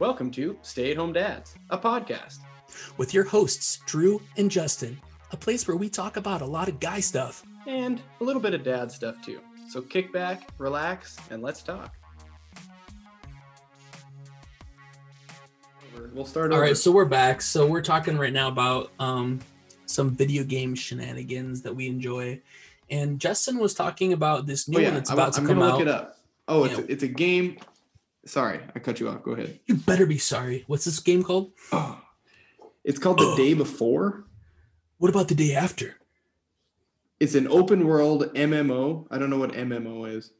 Welcome 0.00 0.30
to 0.32 0.56
Stay 0.62 0.90
at 0.92 0.96
Home 0.96 1.12
Dads, 1.12 1.54
a 1.70 1.78
podcast. 1.78 2.38
with 2.96 3.12
your 3.12 3.24
hosts, 3.24 3.80
Drew 3.86 4.20
and 4.36 4.50
Justin, 4.50 4.98
a 5.32 5.36
place 5.36 5.66
where 5.68 5.76
we 5.76 5.88
talk 5.88 6.16
about 6.16 6.40
a 6.40 6.46
lot 6.46 6.68
of 6.68 6.80
guy 6.80 7.00
stuff. 7.00 7.44
and 7.66 8.00
a 8.20 8.24
little 8.24 8.40
bit 8.40 8.54
of 8.54 8.62
dad 8.64 8.90
stuff 8.90 9.16
too. 9.24 9.40
So 9.68 9.82
kick 9.82 10.12
back, 10.12 10.48
relax, 10.58 11.16
and 11.30 11.42
let's 11.42 11.62
talk. 11.62 11.94
We'll 16.14 16.24
start 16.24 16.50
All 16.52 16.56
over. 16.56 16.62
right, 16.66 16.76
so 16.76 16.90
we're 16.90 17.04
back. 17.04 17.42
So 17.42 17.66
we're 17.66 17.82
talking 17.82 18.16
right 18.16 18.32
now 18.32 18.48
about 18.48 18.90
um, 18.98 19.38
some 19.86 20.10
video 20.10 20.42
game 20.44 20.74
shenanigans 20.74 21.60
that 21.62 21.74
we 21.76 21.86
enjoy. 21.88 22.40
And 22.90 23.20
Justin 23.20 23.58
was 23.58 23.74
talking 23.74 24.14
about 24.14 24.46
this 24.46 24.66
new 24.66 24.78
oh, 24.78 24.80
yeah, 24.80 24.86
one 24.88 24.94
that's 24.94 25.10
about 25.10 25.34
to 25.34 25.42
I'm 25.42 25.46
come 25.46 25.60
out. 25.62 25.72
look 25.74 25.82
it 25.82 25.88
up. 25.88 26.16
Oh, 26.48 26.64
it's 26.64 26.78
Yeah. 26.78 26.84
a, 26.84 26.86
it's 26.88 27.02
a 27.02 27.08
game. 27.08 27.58
Sorry, 28.26 28.60
I 28.74 28.78
cut 28.78 29.00
you 29.00 29.08
off. 29.08 29.22
Go 29.22 29.32
ahead. 29.32 29.58
You 29.66 29.76
better 29.76 30.06
be 30.06 30.18
sorry. 30.18 30.64
What's 30.66 30.84
this 30.84 31.00
game 31.00 31.22
called? 31.22 31.52
Oh, 31.72 32.00
it's 32.84 32.98
called 32.98 33.18
The 33.18 33.34
Day 33.36 33.54
Before. 33.54 34.24
What 34.98 35.08
about 35.10 35.28
the 35.28 35.34
day 35.34 35.54
after? 35.54 35.96
It's 37.18 37.34
an 37.34 37.48
open 37.48 37.86
world 37.86 38.32
MMO. 38.34 39.06
I 39.10 39.18
don't 39.18 39.30
know 39.30 39.38
what 39.38 39.52
MMO 39.52 40.04
is. 40.16 40.32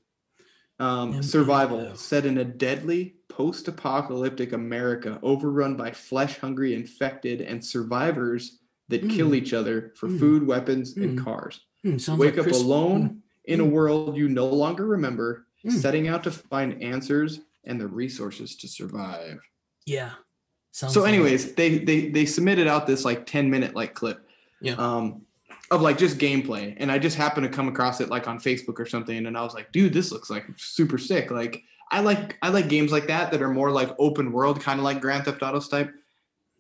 Um, 0.79 1.13
MMO. 1.15 1.25
survival 1.25 1.95
set 1.97 2.25
in 2.25 2.39
a 2.39 2.45
deadly 2.45 3.17
post-apocalyptic 3.29 4.53
America, 4.55 5.19
overrun 5.23 5.77
by 5.77 5.91
flesh-hungry 5.93 6.75
infected 6.75 7.43
and 7.43 7.63
survivors 7.65 8.59
that 8.89 9.09
kill 9.11 9.31
Mm. 9.31 9.37
each 9.37 9.53
other 9.53 9.93
for 9.95 10.09
Mm. 10.09 10.19
food, 10.19 10.47
weapons, 10.47 10.97
and 10.97 11.19
Mm. 11.19 11.25
cars. 11.25 11.61
Hmm, 11.83 11.97
Wake 12.17 12.33
like 12.33 12.39
up 12.39 12.45
Chris- 12.45 12.61
alone 12.63 13.23
in 13.45 13.61
a 13.61 13.65
Mm. 13.65 13.71
world 13.71 14.17
you 14.17 14.29
no 14.29 14.47
longer 14.49 14.87
remember, 14.87 15.47
Mm. 15.65 15.73
setting 15.73 16.09
out 16.09 16.25
to 16.25 16.31
find 16.31 16.83
answers 16.83 17.41
and 17.65 17.81
the 17.81 17.87
resources 17.87 18.57
to 18.57 18.69
survive. 18.69 19.39
Yeah. 19.87 20.13
Sounds 20.73 20.95
so 20.95 21.03
like- 21.03 21.13
anyways 21.15 21.55
they 21.55 21.79
they 21.79 22.11
they 22.11 22.25
submitted 22.25 22.67
out 22.69 22.87
this 22.87 23.05
like 23.05 23.27
10 23.27 23.51
minute 23.51 23.75
like 23.75 23.93
clip 23.95 24.25
Yeah. 24.61 24.75
um 24.75 25.23
of 25.73 25.83
like 25.83 25.99
just 25.99 26.17
gameplay 26.19 26.75
and 26.79 26.93
i 26.93 26.99
just 26.99 27.17
happened 27.17 27.45
to 27.45 27.53
come 27.53 27.67
across 27.67 28.01
it 28.01 28.09
like 28.09 28.29
on 28.29 28.39
facebook 28.39 28.79
or 28.79 28.87
something 28.87 29.27
and 29.27 29.37
i 29.37 29.43
was 29.43 29.53
like 29.53 29.73
dude 29.73 29.93
this 29.93 30.13
looks 30.13 30.31
like 30.31 30.45
super 30.57 30.97
sick 30.97 31.33
like 31.33 31.65
i 31.91 31.99
like 32.01 32.37
i 32.43 32.49
like 32.51 32.69
games 32.69 32.93
like 32.93 33.09
that 33.09 33.33
that 33.33 33.43
are 33.43 33.51
more 33.51 33.73
like 33.73 33.91
open 33.99 34.31
world 34.31 34.61
kind 34.61 34.79
of 34.79 34.85
like 34.85 35.01
grand 35.01 35.25
theft 35.25 35.43
auto 35.43 35.59
type 35.59 35.93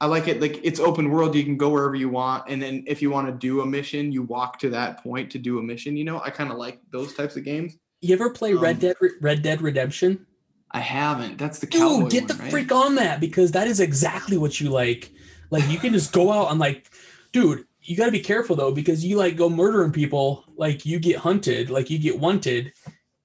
i 0.00 0.06
like 0.06 0.26
it 0.26 0.40
like 0.40 0.58
it's 0.64 0.80
open 0.80 1.08
world 1.10 1.34
you 1.36 1.44
can 1.44 1.56
go 1.56 1.68
wherever 1.68 1.94
you 1.94 2.08
want 2.08 2.42
and 2.48 2.60
then 2.60 2.82
if 2.88 3.00
you 3.00 3.10
want 3.10 3.28
to 3.28 3.32
do 3.32 3.60
a 3.60 3.66
mission 3.66 4.10
you 4.10 4.22
walk 4.22 4.58
to 4.58 4.70
that 4.70 5.00
point 5.04 5.30
to 5.30 5.38
do 5.38 5.60
a 5.60 5.62
mission 5.62 5.96
you 5.96 6.04
know 6.04 6.20
i 6.24 6.30
kind 6.30 6.50
of 6.50 6.58
like 6.58 6.80
those 6.90 7.14
types 7.14 7.36
of 7.36 7.44
games 7.44 7.76
you 8.00 8.12
ever 8.14 8.30
play 8.30 8.54
Red 8.54 8.76
um, 8.76 8.80
Dead 8.80 8.96
Red 9.20 9.42
Dead 9.42 9.60
Redemption? 9.62 10.26
I 10.72 10.80
haven't 10.80 11.38
that's 11.38 11.58
the 11.58 11.66
cowboy 11.66 12.08
Dude, 12.08 12.10
get 12.10 12.22
one, 12.22 12.28
the 12.28 12.42
right? 12.42 12.50
freak 12.50 12.72
on 12.72 12.94
that 12.96 13.20
because 13.20 13.52
that 13.52 13.66
is 13.66 13.80
exactly 13.80 14.36
what 14.36 14.60
you 14.60 14.70
like. 14.70 15.10
Like 15.50 15.68
you 15.68 15.78
can 15.78 15.92
just 15.92 16.12
go 16.12 16.30
out 16.30 16.50
and 16.50 16.60
like, 16.60 16.90
dude, 17.32 17.64
you 17.82 17.96
got 17.96 18.06
to 18.06 18.12
be 18.12 18.20
careful 18.20 18.56
though 18.56 18.72
because 18.72 19.04
you 19.04 19.16
like 19.16 19.36
go 19.36 19.48
murdering 19.48 19.92
people, 19.92 20.44
like 20.56 20.86
you 20.86 20.98
get 20.98 21.16
hunted, 21.16 21.70
like 21.70 21.90
you 21.90 21.98
get 21.98 22.18
wanted. 22.18 22.72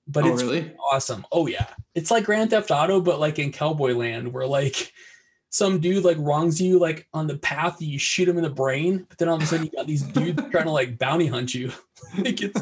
But 0.08 0.26
oh 0.26 0.34
it's 0.34 0.44
really 0.44 0.74
awesome. 0.92 1.26
Oh 1.32 1.48
yeah, 1.48 1.68
it's 1.94 2.12
like 2.12 2.26
Grand 2.26 2.50
Theft 2.50 2.72
Auto, 2.72 3.02
but 3.02 3.20
like 3.20 3.40
in 3.40 3.52
Cowboy 3.52 3.94
Land, 3.94 4.32
where 4.32 4.48
like 4.48 4.92
some 5.50 5.80
dude 5.80 6.04
like 6.04 6.18
wrongs 6.20 6.62
you 6.62 6.80
like 6.80 7.08
on 7.14 7.28
the 7.28 7.38
path, 7.38 7.82
you 7.82 7.98
shoot 7.98 8.28
him 8.28 8.38
in 8.38 8.44
the 8.44 8.50
brain, 8.50 9.06
but 9.08 9.18
then 9.18 9.30
all 9.30 9.36
of 9.38 9.44
a 9.44 9.46
sudden 9.46 9.66
you 9.66 9.72
got 9.72 9.88
these 9.88 10.04
dudes 10.04 10.42
trying 10.52 10.66
to 10.66 10.72
like 10.72 10.98
bounty 10.98 11.28
hunt 11.28 11.54
you. 11.54 11.72
like 12.18 12.42
it's 12.42 12.62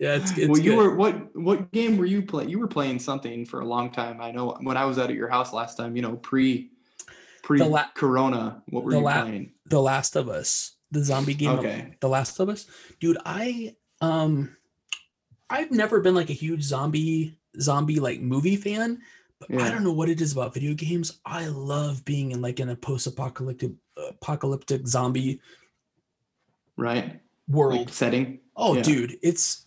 yeah, 0.00 0.16
it's, 0.16 0.30
it's 0.36 0.48
well, 0.48 0.58
you 0.58 0.70
good. 0.72 0.76
were 0.78 0.94
what 0.96 1.36
what 1.36 1.70
game 1.72 1.98
were 1.98 2.06
you 2.06 2.22
playing? 2.22 2.48
You 2.48 2.58
were 2.58 2.66
playing 2.66 2.98
something 2.98 3.44
for 3.44 3.60
a 3.60 3.66
long 3.66 3.90
time. 3.90 4.20
I 4.20 4.32
know 4.32 4.56
when 4.62 4.76
I 4.76 4.86
was 4.86 4.98
out 4.98 5.10
at 5.10 5.16
your 5.16 5.28
house 5.28 5.52
last 5.52 5.76
time. 5.76 5.94
You 5.94 6.02
know, 6.02 6.16
pre 6.16 6.70
pre 7.42 7.62
la- 7.62 7.90
Corona. 7.94 8.62
What 8.70 8.82
were 8.84 8.92
the 8.92 8.98
you 8.98 9.04
la- 9.04 9.22
playing? 9.22 9.52
The 9.66 9.80
Last 9.80 10.16
of 10.16 10.28
Us, 10.30 10.72
the 10.90 11.04
zombie 11.04 11.34
game. 11.34 11.50
Okay. 11.50 11.94
The 12.00 12.08
Last 12.08 12.40
of 12.40 12.48
Us, 12.48 12.66
dude. 12.98 13.18
I 13.26 13.76
um, 14.00 14.56
I've 15.50 15.70
never 15.70 16.00
been 16.00 16.14
like 16.14 16.30
a 16.30 16.34
huge 16.34 16.62
zombie 16.62 17.38
zombie 17.60 18.00
like 18.00 18.20
movie 18.20 18.56
fan, 18.56 19.02
but 19.50 19.60
I 19.60 19.70
don't 19.70 19.84
know 19.84 19.92
what 19.92 20.08
it 20.08 20.20
is 20.22 20.32
about 20.32 20.54
video 20.54 20.72
games. 20.72 21.20
I 21.26 21.46
love 21.48 22.04
being 22.06 22.32
in 22.32 22.40
like 22.40 22.58
in 22.58 22.70
a 22.70 22.76
post-apocalyptic 22.76 23.72
apocalyptic 23.98 24.86
zombie 24.88 25.40
Right. 26.76 27.20
world. 27.48 27.80
Like 27.80 27.88
setting. 27.90 28.40
oh, 28.56 28.76
yeah. 28.76 28.82
dude, 28.82 29.18
it's 29.22 29.66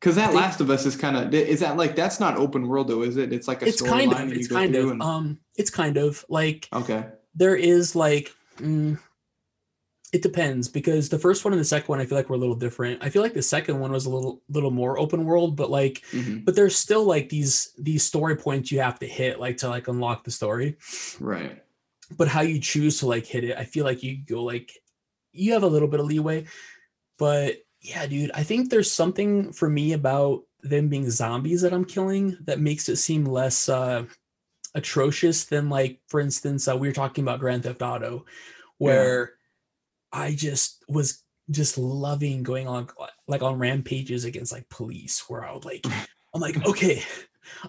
Because 0.00 0.16
that 0.16 0.32
Last 0.32 0.60
of 0.62 0.70
Us 0.70 0.86
is 0.86 0.96
kind 0.96 1.14
of 1.16 1.34
is 1.34 1.60
that 1.60 1.76
like 1.76 1.94
that's 1.94 2.18
not 2.20 2.36
open 2.38 2.66
world 2.68 2.88
though, 2.88 3.02
is 3.02 3.16
it? 3.18 3.32
It's 3.32 3.46
like 3.46 3.60
a 3.62 3.66
it's 3.66 3.82
kind 3.82 4.10
storyline 4.10 4.22
of 4.22 4.28
that 4.30 4.34
you 4.34 4.40
it's 4.40 4.48
kind 4.48 4.74
of 4.74 4.90
and- 4.92 5.02
um 5.02 5.38
it's 5.56 5.70
kind 5.70 5.96
of 5.98 6.24
like 6.30 6.68
okay. 6.72 7.06
there 7.34 7.54
is 7.54 7.94
like 7.94 8.32
mm, 8.56 8.98
it 10.12 10.22
depends 10.22 10.68
because 10.68 11.08
the 11.10 11.18
first 11.18 11.44
one 11.44 11.52
and 11.52 11.60
the 11.60 11.64
second 11.64 11.88
one 11.88 12.00
I 12.00 12.06
feel 12.06 12.16
like 12.16 12.28
were 12.30 12.34
a 12.36 12.38
little 12.38 12.56
different. 12.56 13.02
I 13.04 13.10
feel 13.10 13.22
like 13.22 13.34
the 13.34 13.42
second 13.42 13.78
one 13.78 13.92
was 13.92 14.06
a 14.06 14.10
little 14.10 14.42
little 14.48 14.70
more 14.70 14.98
open 14.98 15.24
world, 15.26 15.54
but 15.54 15.70
like 15.70 16.02
Mhm. 16.12 16.44
but 16.46 16.56
there's 16.56 16.76
still 16.78 17.04
like 17.04 17.28
these 17.28 17.72
these 17.78 18.02
story 18.02 18.36
points 18.36 18.72
you 18.72 18.80
have 18.80 18.98
to 19.00 19.06
hit 19.06 19.38
like 19.38 19.58
to 19.58 19.68
like 19.68 19.86
unlock 19.86 20.24
the 20.24 20.30
story. 20.30 20.78
Right. 21.20 21.62
But 22.16 22.26
how 22.26 22.40
you 22.40 22.58
choose 22.58 22.98
to 23.00 23.06
like 23.06 23.26
hit 23.26 23.44
it, 23.44 23.56
I 23.58 23.64
feel 23.64 23.84
like 23.84 24.02
you 24.02 24.16
go 24.16 24.42
like 24.42 24.72
you 25.32 25.52
have 25.52 25.62
a 25.62 25.68
little 25.68 25.88
bit 25.88 26.00
of 26.00 26.06
leeway. 26.06 26.46
But 27.18 27.58
yeah, 27.80 28.06
dude, 28.06 28.30
I 28.34 28.42
think 28.42 28.68
there's 28.68 28.90
something 28.90 29.52
for 29.52 29.68
me 29.68 29.92
about 29.94 30.42
them 30.62 30.88
being 30.88 31.10
zombies 31.10 31.62
that 31.62 31.72
I'm 31.72 31.84
killing 31.84 32.36
that 32.44 32.60
makes 32.60 32.88
it 32.88 32.96
seem 32.96 33.24
less 33.24 33.68
uh 33.68 34.04
atrocious 34.74 35.44
than 35.44 35.68
like 35.68 36.00
for 36.06 36.20
instance 36.20 36.68
uh, 36.68 36.76
we 36.76 36.86
were 36.86 36.94
talking 36.94 37.24
about 37.24 37.40
Grand 37.40 37.64
Theft 37.64 37.82
Auto 37.82 38.24
where 38.78 39.32
I 40.12 40.34
just 40.34 40.84
was 40.88 41.24
just 41.50 41.78
loving 41.78 42.42
going 42.42 42.68
on 42.68 42.88
like 43.26 43.42
on 43.42 43.58
rampages 43.58 44.24
against 44.24 44.52
like 44.52 44.68
police 44.68 45.28
where 45.28 45.44
I 45.44 45.52
would 45.52 45.64
like 45.64 45.84
I'm 46.34 46.40
like 46.40 46.64
okay 46.66 47.02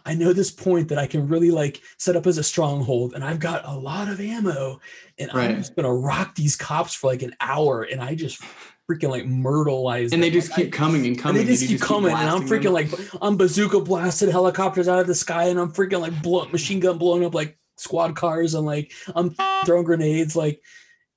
I 0.06 0.14
know 0.14 0.32
this 0.32 0.52
point 0.52 0.90
that 0.90 1.00
I 1.00 1.08
can 1.08 1.28
really 1.28 1.50
like 1.50 1.82
set 1.98 2.16
up 2.16 2.28
as 2.28 2.38
a 2.38 2.44
stronghold 2.44 3.14
and 3.14 3.24
I've 3.24 3.40
got 3.40 3.66
a 3.66 3.76
lot 3.76 4.10
of 4.10 4.20
ammo 4.20 4.80
and 5.18 5.34
Right. 5.34 5.50
I'm 5.52 5.56
just 5.58 5.76
gonna 5.76 5.94
rock 5.94 6.36
these 6.36 6.56
cops 6.56 6.94
for 6.94 7.08
like 7.08 7.24
an 7.24 7.36
hour 7.40 7.84
and 7.84 8.00
I 8.00 8.14
just 8.14 8.44
freaking 8.92 9.10
like 9.10 9.24
myrtleize 9.26 10.12
And 10.12 10.22
they 10.22 10.30
just 10.30 10.50
Like, 10.52 10.60
I- 10.60 10.64
keep 10.64 10.74
coming 10.74 11.06
and 11.06 11.18
coming. 11.18 11.40
and 11.42 11.46
coming. 11.46 11.46
they 11.46 11.52
just 11.52 11.64
you 11.72 11.78
keep 11.78 11.82
coming, 11.88 12.12
and 12.12 12.30
I'm 12.30 12.48
freaking 12.48 12.64
them. 12.64 12.74
like 12.74 12.90
I'm 13.22 13.38
bazooka 13.38 13.80
blasted 13.82 14.30
helicopters 14.30 14.88
out 14.88 15.00
of 15.00 15.08
the 15.08 15.16
sky, 15.16 15.46
and 15.46 15.60
I'm 15.60 15.72
freaking 15.72 16.02
like 16.02 16.22
blow, 16.22 16.46
machine 16.50 16.80
gun 16.80 16.98
blowing 16.98 17.24
up 17.26 17.34
like 17.34 17.58
squad 17.78 18.16
cars, 18.16 18.54
and 18.54 18.66
like 18.66 18.92
I'm 19.16 19.36
throwing 19.66 19.86
grenades. 19.86 20.36
Like 20.36 20.62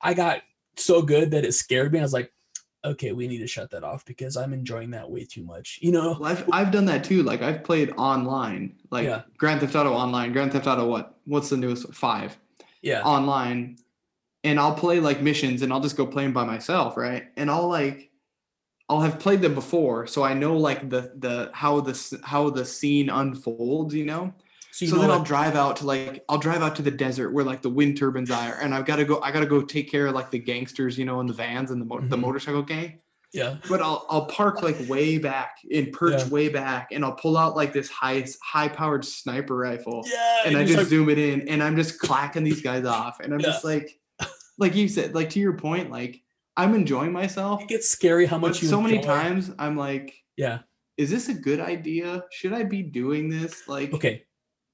I 0.00 0.14
got 0.14 0.42
so 0.76 1.02
good 1.02 1.30
that 1.32 1.44
it 1.44 1.52
scared 1.52 1.92
me. 1.92 1.98
I 1.98 2.02
was 2.02 2.12
like, 2.12 2.32
okay, 2.84 3.12
we 3.12 3.26
need 3.28 3.38
to 3.38 3.46
shut 3.46 3.70
that 3.70 3.82
off 3.84 4.04
because 4.04 4.36
I'm 4.36 4.52
enjoying 4.52 4.90
that 4.90 5.10
way 5.10 5.24
too 5.24 5.42
much. 5.42 5.78
You 5.80 5.92
know? 5.92 6.16
Well, 6.20 6.30
I've, 6.32 6.44
I've 6.52 6.70
done 6.70 6.84
that 6.86 7.02
too. 7.04 7.22
Like 7.22 7.40
I've 7.42 7.64
played 7.64 7.90
online, 7.96 8.76
like 8.90 9.04
Yeah. 9.06 9.22
Grand 9.38 9.60
Theft 9.60 9.74
Auto 9.74 9.92
Online. 9.92 10.32
Grand 10.32 10.52
Theft 10.52 10.66
Auto 10.66 10.86
what? 10.86 11.16
What's 11.24 11.48
the 11.48 11.56
newest? 11.56 11.94
Five 11.94 12.36
Yeah. 12.82 13.02
online, 13.02 13.78
and 14.44 14.60
I'll 14.60 14.74
play 14.74 15.00
like 15.00 15.20
missions, 15.22 15.62
and 15.62 15.72
I'll 15.72 15.80
just 15.80 15.96
go 15.96 16.06
play 16.06 16.24
them 16.24 16.32
by 16.32 16.44
myself, 16.44 16.96
right? 16.96 17.24
And 17.36 17.50
I'll 17.50 17.68
like, 17.68 18.10
I'll 18.88 19.00
have 19.00 19.18
played 19.18 19.40
them 19.40 19.54
before, 19.54 20.06
so 20.06 20.22
I 20.22 20.34
know 20.34 20.56
like 20.58 20.90
the 20.90 21.12
the 21.16 21.50
how 21.54 21.80
the 21.80 22.20
how 22.22 22.50
the 22.50 22.64
scene 22.64 23.08
unfolds, 23.10 23.94
you 23.94 24.04
know. 24.04 24.34
So 24.72 24.86
So, 24.86 24.96
know, 24.96 25.02
then 25.02 25.10
I'll 25.12 25.22
drive 25.22 25.54
out 25.54 25.76
to 25.78 25.86
like 25.86 26.24
I'll 26.28 26.38
drive 26.38 26.60
out 26.62 26.76
to 26.76 26.82
the 26.82 26.90
desert 26.90 27.30
where 27.32 27.44
like 27.44 27.62
the 27.62 27.70
wind 27.70 27.96
turbines 27.96 28.30
are, 28.30 28.58
and 28.60 28.74
I've 28.74 28.84
got 28.84 28.96
to 28.96 29.04
go. 29.04 29.20
I 29.22 29.30
got 29.32 29.40
to 29.40 29.46
go 29.46 29.62
take 29.62 29.90
care 29.90 30.06
of 30.08 30.14
like 30.14 30.30
the 30.30 30.38
gangsters, 30.38 30.98
you 30.98 31.04
know, 31.06 31.20
in 31.20 31.26
the 31.26 31.32
vans 31.32 31.70
and 31.70 31.80
the 31.80 31.86
mo- 31.86 32.00
the 32.00 32.16
Mhm. 32.16 32.20
motorcycle 32.20 32.62
gang 32.62 33.00
yeah, 33.32 33.56
but 33.68 33.80
I'll 33.82 34.06
I'll 34.10 34.26
park 34.26 34.62
like 34.62 34.76
way 34.88 35.18
back 35.18 35.56
and 35.72 35.92
perch 35.92 36.22
Yeah. 36.22 36.28
way 36.28 36.48
back 36.48 36.88
and 36.92 37.04
I'll 37.04 37.14
pull 37.16 37.36
out 37.36 37.56
like 37.56 37.72
this 37.72 37.88
high 37.88 38.24
high 38.42 38.68
powered 38.68 39.04
sniper 39.04 39.56
rifle 39.56 40.04
yeah, 40.12 40.42
and 40.44 40.56
I 40.56 40.64
just 40.64 40.76
like, 40.78 40.86
zoom 40.86 41.08
it 41.08 41.18
in 41.18 41.48
and 41.48 41.60
I'm 41.62 41.74
just 41.76 41.98
clacking 41.98 42.44
these 42.44 42.62
guys 42.62 42.84
off 42.84 43.18
and 43.20 43.32
I'm 43.34 43.40
Yeah. 43.40 43.46
just 43.46 43.64
like 43.64 43.98
like 44.58 44.74
you 44.74 44.88
said 44.88 45.14
like 45.14 45.30
to 45.30 45.40
your 45.40 45.54
point 45.54 45.90
like 45.90 46.22
I'm 46.56 46.74
enjoying 46.74 47.12
myself 47.12 47.62
it 47.62 47.68
gets 47.68 47.88
scary 47.88 48.26
how 48.26 48.38
much 48.38 48.62
you 48.62 48.68
so 48.68 48.80
many 48.80 48.96
enjoy- 48.96 49.08
times 49.08 49.50
I'm 49.58 49.76
like 49.76 50.14
Yeah. 50.36 50.60
is 50.96 51.10
this 51.10 51.28
a 51.28 51.34
good 51.34 51.60
idea 51.60 52.24
should 52.30 52.52
I 52.52 52.62
be 52.64 52.82
doing 52.82 53.28
this 53.28 53.66
like 53.68 53.92
Okay. 53.92 54.24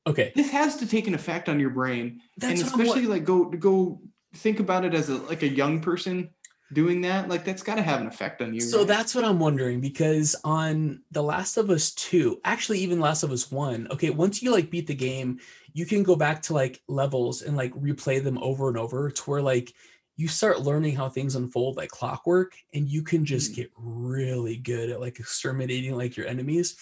Okay. 0.06 0.32
this 0.34 0.50
has 0.50 0.76
to 0.76 0.86
take 0.86 1.06
an 1.06 1.14
effect 1.14 1.48
on 1.48 1.60
your 1.60 1.70
brain 1.70 2.20
That's 2.38 2.60
and 2.60 2.68
especially 2.68 3.06
like 3.06 3.24
go 3.24 3.44
go 3.50 4.00
think 4.34 4.60
about 4.60 4.84
it 4.84 4.94
as 4.94 5.08
a 5.08 5.16
like 5.16 5.42
a 5.42 5.48
young 5.48 5.80
person 5.80 6.30
doing 6.72 7.00
that 7.00 7.28
like 7.28 7.44
that's 7.44 7.62
got 7.62 7.74
to 7.74 7.82
have 7.82 8.00
an 8.00 8.06
effect 8.06 8.40
on 8.40 8.54
you 8.54 8.60
So 8.60 8.78
right? 8.78 8.86
that's 8.88 9.14
what 9.14 9.24
I'm 9.24 9.40
wondering 9.40 9.80
because 9.80 10.36
on 10.44 11.02
The 11.10 11.22
Last 11.22 11.56
of 11.56 11.68
Us 11.70 11.92
2, 11.94 12.40
actually 12.44 12.78
even 12.80 13.00
Last 13.00 13.22
of 13.24 13.32
Us 13.32 13.50
1, 13.50 13.88
okay, 13.90 14.10
once 14.10 14.42
you 14.42 14.52
like 14.52 14.70
beat 14.70 14.86
the 14.86 14.94
game, 14.94 15.40
you 15.72 15.84
can 15.86 16.02
go 16.02 16.14
back 16.16 16.40
to 16.42 16.54
like 16.54 16.80
levels 16.88 17.42
and 17.42 17.56
like 17.56 17.72
replay 17.74 18.22
them 18.22 18.38
over 18.38 18.68
and 18.68 18.78
over 18.78 19.10
to 19.10 19.22
where 19.30 19.42
like 19.42 19.72
you 20.16 20.28
start 20.28 20.60
learning 20.60 20.94
how 20.94 21.08
things 21.08 21.34
unfold 21.34 21.76
like 21.76 21.88
clockwork 21.90 22.54
and 22.74 22.88
you 22.88 23.02
can 23.02 23.24
just 23.24 23.52
Mhm. 23.52 23.56
get 23.56 23.70
really 23.76 24.56
good 24.56 24.90
at 24.90 25.00
like 25.00 25.18
exterminating 25.18 25.96
like 25.96 26.16
your 26.16 26.26
enemies. 26.26 26.76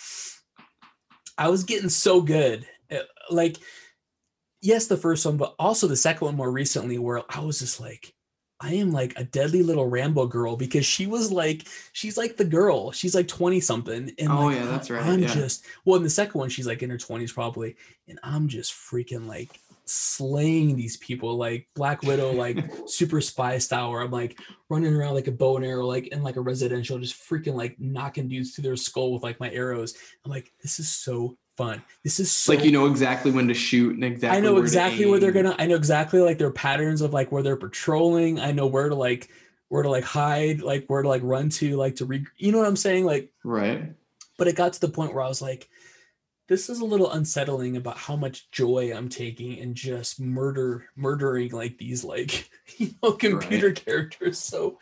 I 1.38 1.48
was 1.48 1.64
getting 1.64 1.88
so 1.88 2.20
good. 2.20 2.66
at- 2.90 3.06
Like 3.30 3.56
yes, 4.60 4.86
the 4.86 4.96
first 4.96 5.24
one, 5.24 5.36
but 5.36 5.54
also 5.58 5.86
the 5.86 5.96
second 5.96 6.24
one 6.26 6.34
more 6.36 6.50
recently, 6.50 6.98
where 6.98 7.22
I 7.30 7.40
was 7.40 7.60
just 7.60 7.80
like, 7.80 8.12
I 8.60 8.74
am 8.74 8.90
like 8.90 9.12
a 9.16 9.24
deadly 9.24 9.62
little 9.62 9.86
Rambo 9.86 10.26
girl 10.26 10.56
because 10.56 10.84
she 10.84 11.06
was 11.06 11.30
like, 11.30 11.68
she's 11.92 12.16
like 12.16 12.36
the 12.36 12.44
girl. 12.44 12.90
She's 12.90 13.14
like 13.14 13.28
20 13.28 13.60
something. 13.60 14.10
And 14.18 14.28
Oh, 14.28 14.46
like, 14.46 14.56
yeah, 14.56 14.64
that's 14.66 14.90
right, 14.90 15.04
I'm 15.06 15.20
yeah. 15.20 15.28
just, 15.32 15.64
well, 15.84 15.96
in 15.96 16.02
the 16.02 16.10
second 16.10 16.38
one, 16.40 16.48
she's 16.48 16.66
like 16.66 16.82
in 16.82 16.90
her 16.90 16.96
20s 16.96 17.32
probably. 17.32 17.76
And 18.08 18.18
I'm 18.24 18.48
just 18.48 18.72
freaking 18.72 19.28
like 19.28 19.60
slaying 19.84 20.74
these 20.76 20.96
people 20.96 21.36
like 21.36 21.68
Black 21.74 22.02
Widow, 22.02 22.32
like 22.32 22.58
super 22.86 23.20
spy 23.20 23.58
style, 23.58 23.90
where 23.92 24.02
I'm 24.02 24.10
like 24.10 24.38
running 24.68 24.92
around 24.94 25.14
like 25.14 25.28
a 25.28 25.32
bow 25.32 25.56
and 25.56 25.64
arrow, 25.64 25.86
like 25.86 26.08
in 26.08 26.22
like 26.24 26.36
a 26.36 26.40
residential, 26.40 26.98
just 26.98 27.16
freaking 27.16 27.54
like 27.54 27.78
knocking 27.78 28.28
dudes 28.28 28.50
through 28.54 28.64
their 28.64 28.76
skull 28.76 29.12
with 29.14 29.22
like 29.22 29.38
my 29.38 29.50
arrows. 29.50 29.94
I'm 30.24 30.30
like, 30.32 30.52
this 30.62 30.80
is 30.80 30.88
so 30.88 31.36
fun. 31.58 31.82
This 32.04 32.20
is 32.20 32.30
so 32.30 32.54
like 32.54 32.64
you 32.64 32.72
know 32.72 32.86
exactly 32.86 33.30
when 33.32 33.48
to 33.48 33.54
shoot 33.54 33.94
and 33.94 34.04
exactly. 34.04 34.38
I 34.38 34.40
know 34.40 34.54
where 34.54 34.62
exactly 34.62 35.04
where 35.04 35.18
they're 35.18 35.32
gonna. 35.32 35.54
I 35.58 35.66
know 35.66 35.74
exactly 35.74 36.20
like 36.20 36.38
their 36.38 36.52
patterns 36.52 37.02
of 37.02 37.12
like 37.12 37.30
where 37.30 37.42
they're 37.42 37.56
patrolling. 37.56 38.40
I 38.40 38.52
know 38.52 38.66
where 38.66 38.88
to 38.88 38.94
like 38.94 39.28
where 39.68 39.82
to 39.82 39.90
like 39.90 40.04
hide, 40.04 40.62
like 40.62 40.86
where 40.86 41.02
to 41.02 41.08
like 41.08 41.22
run 41.24 41.50
to, 41.50 41.76
like 41.76 41.96
to 41.96 42.06
re. 42.06 42.24
You 42.36 42.52
know 42.52 42.58
what 42.58 42.68
I'm 42.68 42.76
saying? 42.76 43.04
Like, 43.04 43.30
Right. 43.44 43.92
but 44.38 44.48
it 44.48 44.56
got 44.56 44.72
to 44.74 44.80
the 44.80 44.88
point 44.88 45.12
where 45.12 45.22
I 45.22 45.28
was 45.28 45.42
like, 45.42 45.68
this 46.48 46.70
is 46.70 46.80
a 46.80 46.84
little 46.86 47.10
unsettling 47.10 47.76
about 47.76 47.98
how 47.98 48.16
much 48.16 48.50
joy 48.50 48.92
I'm 48.96 49.10
taking 49.10 49.58
in 49.58 49.74
just 49.74 50.18
murder, 50.20 50.86
murdering 50.96 51.50
like 51.52 51.76
these 51.76 52.04
like 52.04 52.48
you 52.78 52.90
know 53.02 53.12
computer 53.12 53.72
characters. 53.72 54.38
So, 54.38 54.78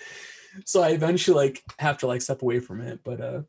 so 0.66 0.82
I 0.82 0.90
eventually 0.90 1.36
like 1.36 1.62
have 1.78 1.98
to 1.98 2.06
like 2.06 2.22
step 2.22 2.42
away 2.42 2.60
from 2.60 2.82
it. 2.82 3.00
But 3.02 3.20
uh, 3.20 3.42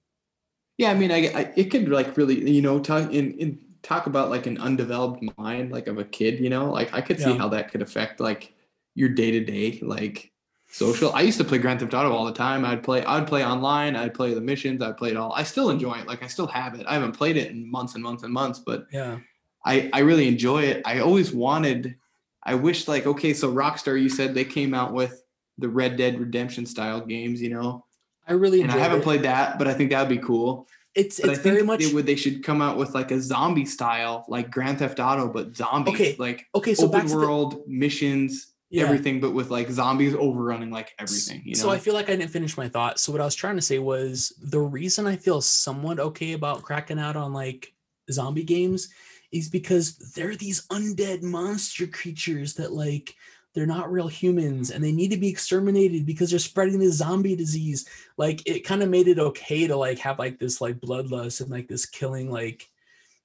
Yeah, 0.78 0.92
I 0.92 0.94
mean, 0.94 1.12
I, 1.12 1.28
I 1.28 1.54
it 1.56 1.72
could 1.72 1.90
like 1.90 2.16
really, 2.18 2.50
you 2.50 2.62
know, 2.62 2.80
talk 2.80 3.12
in, 3.12 3.34
in 3.40 3.60
talk 3.82 4.06
about 4.08 4.30
like 4.30 4.46
an 4.46 4.58
undeveloped 4.60 5.24
mind, 5.38 5.72
like 5.72 5.88
of 5.88 5.98
a 5.98 6.04
kid, 6.04 6.40
you 6.40 6.50
know, 6.50 6.72
like 6.72 6.94
I 6.94 7.02
could 7.02 7.20
see 7.20 7.32
Yeah. 7.32 7.38
how 7.38 7.50
that 7.50 7.72
could 7.72 7.82
affect 7.82 8.20
like 8.20 8.54
your 8.96 9.10
day 9.10 9.32
to 9.32 9.44
day, 9.44 9.80
like 9.82 10.32
social. 10.70 11.12
I 11.14 11.22
used 11.22 11.38
to 11.40 11.44
play 11.44 11.58
Grand 11.58 11.80
Theft 11.80 11.94
Auto 11.94 12.12
all 12.12 12.26
the 12.26 12.34
time. 12.34 12.66
I'd 12.66 12.84
play, 12.84 13.04
I'd 13.06 13.26
play 13.28 13.44
online. 13.46 13.96
I'd 13.96 14.14
play 14.14 14.34
the 14.34 14.42
missions. 14.42 14.82
I'd 14.82 14.98
play 14.98 15.10
it 15.12 15.18
all. 15.18 15.32
I 15.34 15.44
still 15.44 15.70
enjoy 15.70 15.94
it. 16.00 16.08
Like 16.08 16.22
I 16.24 16.28
still 16.28 16.48
have 16.48 16.76
it. 16.76 16.86
I 16.88 16.94
haven't 16.94 17.14
played 17.14 17.38
it 17.38 17.50
in 17.50 17.70
months 17.70 17.96
and 17.96 18.04
months 18.04 18.24
and 18.24 18.34
months, 18.34 18.60
but 18.60 18.86
yeah, 18.92 19.18
I 19.66 19.90
I 19.94 20.00
really 20.00 20.28
enjoy 20.28 20.64
it. 20.64 20.82
I 20.86 21.00
always 21.00 21.34
wanted. 21.34 21.96
I 22.44 22.56
wish 22.56 22.88
like 22.88 23.08
okay, 23.08 23.34
so 23.34 23.52
Rockstar, 23.52 24.00
you 24.00 24.10
said 24.10 24.34
they 24.36 24.46
came 24.46 24.74
out 24.74 24.94
with 24.94 25.24
the 25.58 25.70
Red 25.70 25.98
Dead 25.98 26.20
Redemption 26.20 26.66
style 26.68 27.02
games, 27.02 27.42
you 27.42 27.50
know, 27.50 27.86
I 28.28 28.34
really 28.34 28.62
and 28.62 28.72
I 28.72 28.78
haven't 28.78 29.00
it. 29.00 29.04
played 29.04 29.24
that, 29.24 29.58
but 29.58 29.68
I 29.68 29.74
think 29.74 29.92
that'd 29.92 30.10
be 30.10 30.24
cool. 30.24 30.68
It's 30.96 31.20
But 31.20 31.32
it's 31.32 31.40
very 31.40 31.64
much 31.64 31.80
they 31.80 31.94
would 31.94 32.06
they 32.06 32.16
should 32.16 32.44
come 32.44 32.62
out 32.62 32.78
with 32.78 32.96
like 32.96 33.12
a 33.12 33.22
zombie 33.22 33.66
style, 33.66 34.26
like 34.28 34.50
Grand 34.50 34.80
Theft 34.80 35.00
Auto, 35.00 35.28
but 35.28 35.56
zombies. 35.56 35.94
Okay, 35.94 36.16
Like 36.18 36.46
okay. 36.56 36.74
So 36.74 36.86
open 36.88 37.02
to 37.02 37.08
the, 37.08 37.16
world 37.16 37.62
missions, 37.68 38.54
yeah. 38.70 38.84
everything, 38.84 39.20
but 39.20 39.34
with 39.34 39.52
like 39.52 39.70
zombies 39.70 40.16
overrunning 40.16 40.72
like 40.72 40.94
everything. 41.00 41.44
You 41.46 41.56
know. 41.56 41.62
So 41.62 41.70
I 41.70 41.78
feel 41.78 41.94
like 41.94 42.10
I 42.10 42.16
didn't 42.16 42.32
finish 42.32 42.58
my 42.58 42.68
thought. 42.68 43.00
So 43.00 43.12
what 43.12 43.22
I 43.22 43.26
was 43.26 43.36
trying 43.36 43.58
to 43.58 43.62
say 43.62 43.80
was 43.80 44.34
the 44.42 44.60
reason 44.60 45.06
I 45.06 45.16
feel 45.16 45.40
somewhat 45.40 46.00
okay 46.00 46.34
about 46.34 46.64
cracking 46.64 47.00
out 47.00 47.16
on 47.16 47.32
like 47.32 47.72
zombie 48.12 48.44
games 48.44 48.90
is 49.32 49.50
because 49.50 49.98
they're 50.16 50.36
these 50.36 50.66
undead 50.68 51.22
monster 51.22 51.86
creatures 51.86 52.56
that 52.56 52.72
like 52.72 53.14
they're 53.58 53.66
not 53.66 53.92
real 53.92 54.08
humans 54.08 54.70
and 54.70 54.84
they 54.84 54.92
need 54.92 55.10
to 55.10 55.18
be 55.18 55.28
exterminated 55.28 56.06
because 56.06 56.30
they're 56.30 56.38
spreading 56.38 56.78
the 56.78 56.92
zombie 56.92 57.36
disease. 57.36 57.90
Like 58.16 58.48
it 58.48 58.60
kind 58.60 58.84
of 58.84 58.90
made 58.90 59.08
it 59.08 59.18
okay 59.18 59.66
to 59.66 59.76
like 59.76 59.98
have 59.98 60.20
like 60.20 60.38
this 60.38 60.62
like 60.62 60.80
bloodlust 60.80 61.42
and 61.42 61.50
like 61.50 61.68
this 61.68 61.88
killing 61.88 62.30
like 62.30 62.70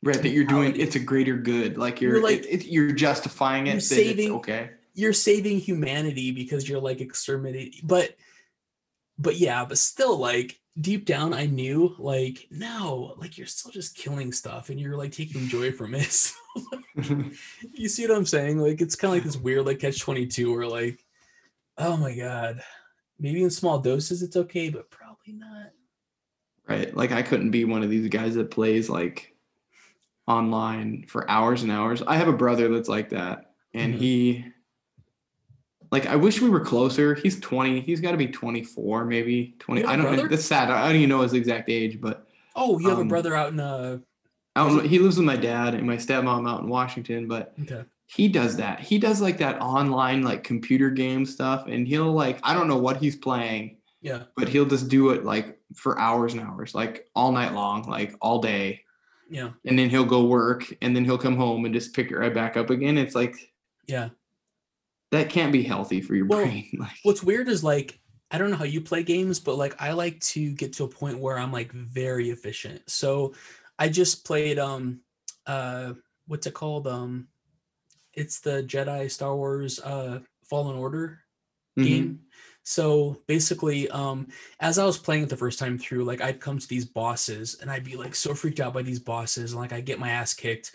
right 0.03 0.17
that 0.23 0.31
you're 0.31 0.47
doing 0.47 0.75
it's 0.75 0.97
a 0.97 1.01
greater 1.01 1.37
good. 1.37 1.77
Like 1.77 2.01
you're, 2.01 2.15
You're, 2.15 2.23
like- 2.23 2.45
like 2.45 2.47
it, 2.51 2.65
you're 2.65 2.93
justifying 2.93 3.67
it. 3.67 3.73
You're 3.73 3.81
saving- 3.83 4.29
it's 4.29 4.37
okay. 4.37 4.71
you're 4.95 5.13
saving 5.13 5.61
humanity 5.61 6.31
because 6.31 6.67
you're 6.67 6.81
like 6.81 7.03
exterminating 7.03 7.75
but 7.83 8.17
but 9.19 9.37
yeah 9.37 9.65
but 9.65 9.79
still 9.79 10.17
like 10.17 10.59
deep 10.81 11.05
down 11.05 11.35
i 11.35 11.45
knew 11.45 11.95
like 11.99 12.47
no 12.51 13.15
like 13.19 13.37
you're 13.37 13.47
still 13.47 13.71
just 13.71 13.95
killing 13.97 14.33
stuff 14.33 14.71
and 14.71 14.81
you're 14.81 14.97
like 14.97 15.13
taking 15.13 15.47
joy 15.49 15.71
from 15.71 15.95
it 15.95 16.11
So, 16.13 16.35
you 17.73 17.89
see 17.89 18.07
what 18.07 18.17
i'm 18.17 18.27
saying 18.27 18.59
like 18.59 18.81
it's 18.81 18.97
kind 18.97 19.11
of 19.13 19.17
like 19.17 19.25
this 19.25 19.37
weird 19.41 19.67
like 19.67 19.79
catch 19.81 20.01
22 20.01 20.55
where 20.55 20.67
like 20.67 21.05
oh 21.79 21.97
my 21.97 22.15
god 22.15 22.63
maybe 23.19 23.43
in 23.43 23.51
small 23.51 23.79
doses 23.79 24.23
it's 24.23 24.37
okay 24.37 24.69
but 24.69 24.91
probably 24.91 25.33
not 25.35 25.71
Right. 26.69 26.97
Like 26.97 27.11
I 27.11 27.23
couldn't 27.23 27.51
be 27.51 27.65
one 27.65 27.83
of 27.83 27.91
these 27.91 28.09
guys 28.09 28.35
that 28.37 28.51
plays 28.53 28.89
like 28.89 29.35
online 30.29 31.05
for 31.09 31.29
hours 31.29 31.65
and 31.65 31.73
hours. 31.73 32.03
I 32.03 32.17
have 32.17 32.29
a 32.29 32.33
brother 32.33 32.69
that's 32.69 32.89
like 32.89 33.11
that. 33.11 33.53
And 33.75 33.95
Mhm. 33.95 33.99
he 33.99 34.45
like 35.93 36.07
I 36.07 36.17
wish 36.17 36.41
we 36.41 36.49
were 36.51 36.61
closer. 36.65 37.15
He's 37.15 37.39
20. 37.39 37.81
He's 37.81 38.01
got 38.01 38.11
to 38.13 38.17
be 38.17 38.27
24, 38.27 39.05
maybe 39.05 39.55
20. 39.61 39.81
You 39.83 39.87
have 39.87 39.91
I 39.91 39.95
a 39.95 39.97
don't 40.03 40.11
know. 40.11 40.17
brother? 40.17 40.29
That's 40.29 40.45
sad. 40.45 40.71
I 40.71 40.87
don't 40.87 40.97
even 40.97 41.09
know 41.11 41.21
his 41.21 41.35
exact 41.35 41.69
age, 41.71 42.01
but 42.01 42.27
oh 42.57 42.79
you 42.81 42.89
have 42.89 42.99
a 42.99 43.03
Um, 43.03 43.09
brother 43.09 43.37
out 43.37 43.53
in 43.53 43.61
uh 43.61 43.99
I 44.57 44.67
don't 44.67 44.77
know. 44.77 44.83
He 44.83 44.99
lives 44.99 45.17
with 45.17 45.25
my 45.27 45.37
dad 45.37 45.75
and 45.75 45.87
my 45.87 45.97
stepmom 45.97 46.49
out 46.51 46.63
in 46.63 46.69
Washington, 46.69 47.29
but 47.29 47.55
okay 47.63 47.85
he 48.07 48.29
does 48.29 48.57
that. 48.57 48.79
He 48.81 48.99
does 48.99 49.23
like 49.23 49.39
that 49.39 49.59
online 49.63 50.21
like 50.23 50.45
computer 50.45 50.91
game 50.91 51.25
stuff 51.25 51.67
and 51.67 51.87
he'll 51.89 52.13
like 52.13 52.39
I 52.43 52.53
don't 52.53 52.69
know 52.69 52.77
what 52.77 52.99
he's 52.99 53.17
playing, 53.17 53.79
yeah 54.03 54.25
but 54.37 54.49
he'll 54.49 54.67
just 54.67 54.89
do 54.89 55.11
it 55.11 55.25
like 55.25 55.59
for 55.75 55.99
hours 55.99 56.35
and 56.35 56.43
hours, 56.43 56.75
like 56.75 57.09
all 57.15 57.33
night 57.33 57.55
long, 57.55 57.85
like 57.89 58.15
all 58.21 58.41
day. 58.41 58.83
yeah 59.31 59.51
and 59.65 59.79
then 59.79 59.89
he'll 59.89 60.05
go 60.05 60.25
work 60.27 60.71
and 60.83 60.95
then 60.95 61.05
he'll 61.07 61.17
come 61.17 61.37
home 61.37 61.65
and 61.65 61.73
just 61.73 61.95
pick 61.95 62.11
it 62.11 62.17
right 62.19 62.35
back 62.35 62.57
up 62.59 62.69
again. 62.69 62.99
It's 62.99 63.15
like 63.15 63.35
yeah 63.87 64.11
that 65.13 65.31
can't 65.31 65.53
be 65.53 65.63
healthy 65.63 66.01
for 66.01 66.15
your 66.15 66.27
Well, 66.27 66.45
brain. 66.45 66.69
Like 66.79 66.99
what's 67.05 67.23
weird 67.23 67.49
is 67.49 67.63
like 67.63 68.01
I 68.31 68.39
don't 68.39 68.51
know 68.51 68.57
how 68.57 68.65
you 68.65 68.81
play 68.81 69.03
games, 69.03 69.39
but 69.39 69.57
like 69.57 69.81
I 69.81 69.93
like 69.93 70.19
to 70.21 70.53
get 70.53 70.73
to 70.75 70.85
a 70.85 70.89
point 70.89 71.19
where 71.19 71.39
I'm 71.39 71.53
like 71.53 71.71
very 71.71 72.31
efficient. 72.31 72.83
So 72.89 73.35
I 73.79 73.89
just 73.89 74.25
played 74.27 74.59
um 74.59 75.01
uh 75.47 75.93
what's 76.27 76.47
it 76.47 76.55
called? 76.55 76.87
Um 76.89 77.29
it's 78.15 78.41
the 78.41 78.63
Jedi 78.63 79.11
Star 79.11 79.37
Wars 79.37 79.79
uh 79.81 80.21
Fallen 80.49 80.77
Order 80.77 81.21
mhm. 81.79 81.85
game. 81.85 82.21
So 82.65 83.21
basically, 83.27 83.89
um, 83.91 84.29
as 84.61 84.79
I 84.79 84.85
was 84.85 84.97
playing 84.97 85.25
it 85.25 85.29
the 85.29 85.37
first 85.37 85.59
time 85.59 85.79
through, 85.79 86.05
like 86.05 86.21
I'd 86.21 86.41
come 86.41 86.59
to 86.59 86.69
these 86.69 86.85
bosses 86.85 87.59
and 87.61 87.69
I'd 87.71 87.85
be 87.85 87.97
like 87.97 88.15
so 88.15 88.35
freaked 88.35 88.61
out 88.61 88.73
by 88.73 88.83
these 88.83 89.01
bosses, 89.01 89.53
and 89.53 89.61
like 89.61 89.73
I 89.73 89.81
get 89.81 89.99
my 89.99 90.11
ass 90.11 90.33
kicked. 90.33 90.73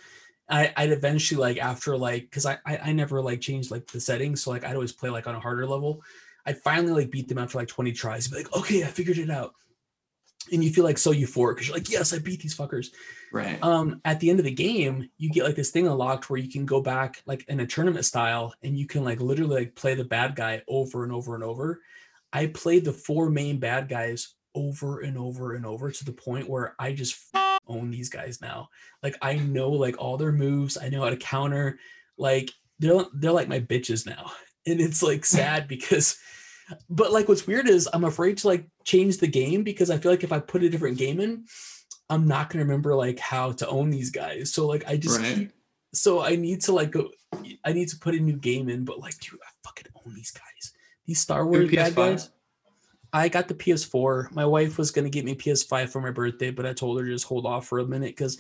I, 0.50 0.74
I'd 0.78 0.92
eventually 0.92 1.40
like 1.40 1.58
after 1.58 1.98
like 1.98 2.24
because 2.24 2.46
I, 2.46 2.58
I 2.66 2.78
I 2.78 2.92
never 2.94 3.22
like 3.22 3.42
changed 3.42 3.72
like 3.72 3.88
the 3.88 4.00
settings, 4.00 4.42
so 4.42 4.52
like 4.52 4.64
I'd 4.64 4.76
always 4.76 4.94
play 4.94 5.10
like 5.10 5.28
on 5.28 5.36
a 5.36 5.40
harder 5.40 5.66
level. 5.66 6.02
I'd 6.45 6.60
finally 6.60 6.94
like 6.94 7.12
beat 7.12 7.28
them 7.28 7.38
after 7.38 7.57
like 7.57 7.68
20 7.68 7.92
tries, 7.92 8.30
be 8.30 8.38
like, 8.38 8.56
okay, 8.56 8.83
I 8.83 8.88
figured 8.88 9.18
it 9.18 9.30
out. 9.30 9.54
And 10.50 10.64
you 10.64 10.71
feel 10.71 10.86
like 10.86 10.98
so 10.98 11.12
euphoric 11.12 11.56
because 11.56 11.68
you're 11.68 11.76
like, 11.76 11.90
yes, 11.90 12.14
I 12.14 12.19
beat 12.19 12.42
these 12.42 12.56
fuckers 12.56 12.92
right. 13.31 13.62
um 13.64 14.02
at 14.06 14.19
the 14.19 14.30
end 14.30 14.40
of 14.40 14.45
the 14.45 14.52
game 14.52 15.10
you 15.18 15.30
get 15.30 15.44
like 15.44 15.56
this 15.56 15.71
thing 15.71 15.88
unlocked 15.88 16.30
where 16.30 16.40
you 16.40 16.50
can 16.50 16.66
go 16.66 16.81
back 16.81 17.21
like 17.26 17.45
in 17.48 17.60
a 17.60 17.68
tournament 17.68 18.06
style 18.06 18.54
and 18.64 18.78
you 18.78 18.86
can 18.86 19.04
like 19.04 19.19
literally 19.19 19.62
like 19.62 19.76
play 19.76 19.95
the 19.95 20.04
bad 20.04 20.36
guy 20.36 20.62
over 20.68 21.04
and 21.04 21.12
over 21.12 21.36
and 21.36 21.44
over 21.44 21.81
i 22.33 22.45
played 22.48 22.86
the 22.86 22.94
four 22.94 23.30
main 23.30 23.60
bad 23.60 23.88
guys 23.88 24.36
over 24.56 25.02
and 25.02 25.18
over 25.18 25.54
and 25.54 25.66
over 25.66 25.92
to 25.92 26.06
the 26.06 26.12
point 26.12 26.50
where 26.50 26.76
i 26.80 26.92
just 26.92 27.16
own 27.68 27.90
these 27.92 28.09
guys 28.09 28.42
now 28.42 28.69
like 29.04 29.16
i 29.21 29.36
know 29.36 29.69
like 29.69 29.95
all 30.00 30.18
their 30.18 30.31
moves 30.31 30.78
i 30.78 30.90
know 30.90 31.04
how 31.04 31.09
to 31.09 31.18
counter 31.18 31.80
like 32.18 32.52
they're 32.80 33.06
they're 33.14 33.31
like 33.31 33.47
my 33.47 33.59
bitches 33.59 34.06
now 34.06 34.31
and 34.66 34.80
it's 34.81 35.02
like 35.04 35.26
sad 35.38 35.68
because 35.68 36.18
but 36.90 37.12
like 37.12 37.28
what's 37.28 37.47
weird 37.47 37.68
is 37.68 37.88
i'm 37.94 38.04
afraid 38.06 38.38
to 38.38 38.47
like 38.47 38.66
change 38.83 39.18
the 39.18 39.28
game 39.28 39.64
because 39.64 39.90
i 39.90 39.97
feel 39.97 40.12
like 40.12 40.24
if 40.24 40.31
i 40.31 40.40
put 40.40 40.64
a 40.64 40.69
different 40.69 40.97
game 40.97 41.19
in 41.19 41.44
I'm 42.09 42.26
not 42.26 42.50
gonna 42.50 42.64
remember 42.64 42.95
like 42.95 43.19
how 43.19 43.52
to 43.52 43.68
own 43.68 43.90
these 43.90 44.12
guys. 44.12 44.54
So 44.54 44.66
like 44.66 44.88
I 44.88 44.95
just 44.95 45.19
Right. 45.19 45.36
keep 45.36 45.52
so 45.94 46.21
I 46.21 46.36
need 46.36 46.62
to 46.62 46.71
like 46.71 46.92
go 46.92 47.12
I 47.66 47.74
need 47.74 47.90
to 47.90 47.97
put 47.97 48.16
a 48.16 48.19
new 48.19 48.38
game 48.38 48.69
in, 48.69 48.86
but 48.86 49.00
like 49.00 49.19
dude, 49.19 49.40
I 49.44 49.50
fucking 49.66 49.92
own 49.94 50.14
these 50.14 50.31
guys. 50.31 50.74
These 51.06 51.19
Star 51.19 51.45
Wars 51.45 51.69
bad 51.69 51.95
guys. 51.95 52.30
I 53.14 53.30
got 53.30 53.47
the 53.47 53.54
PS4. 53.54 54.31
My 54.33 54.45
wife 54.45 54.78
was 54.78 54.92
gonna 54.92 55.09
get 55.09 55.26
me 55.26 55.35
PS5 55.35 55.90
for 55.90 56.02
my 56.02 56.11
birthday, 56.11 56.52
but 56.52 56.66
I 56.66 56.73
told 56.73 56.99
her 56.99 57.06
to 57.06 57.11
just 57.11 57.26
hold 57.26 57.45
off 57.45 57.68
for 57.68 57.80
a 57.80 57.85
minute 57.85 58.16
because 58.16 58.40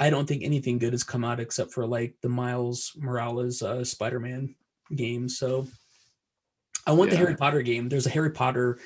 I 0.00 0.10
don't 0.10 0.26
think 0.26 0.42
anything 0.42 0.78
good 0.78 0.92
has 0.92 1.04
come 1.04 1.24
out 1.24 1.40
except 1.40 1.72
for 1.72 1.86
like 1.86 2.14
the 2.22 2.28
Miles 2.28 2.92
Morales 2.96 3.62
uh, 3.62 3.84
Spider-Man 3.84 4.54
game. 4.94 5.28
So 5.28 5.66
I 6.86 6.92
want 6.92 7.10
the 7.10 7.16
Harry 7.16 7.36
Potter 7.36 7.62
game. 7.62 7.88
There's 7.88 8.06
a 8.06 8.10
Harry 8.10 8.30
Potter 8.30 8.78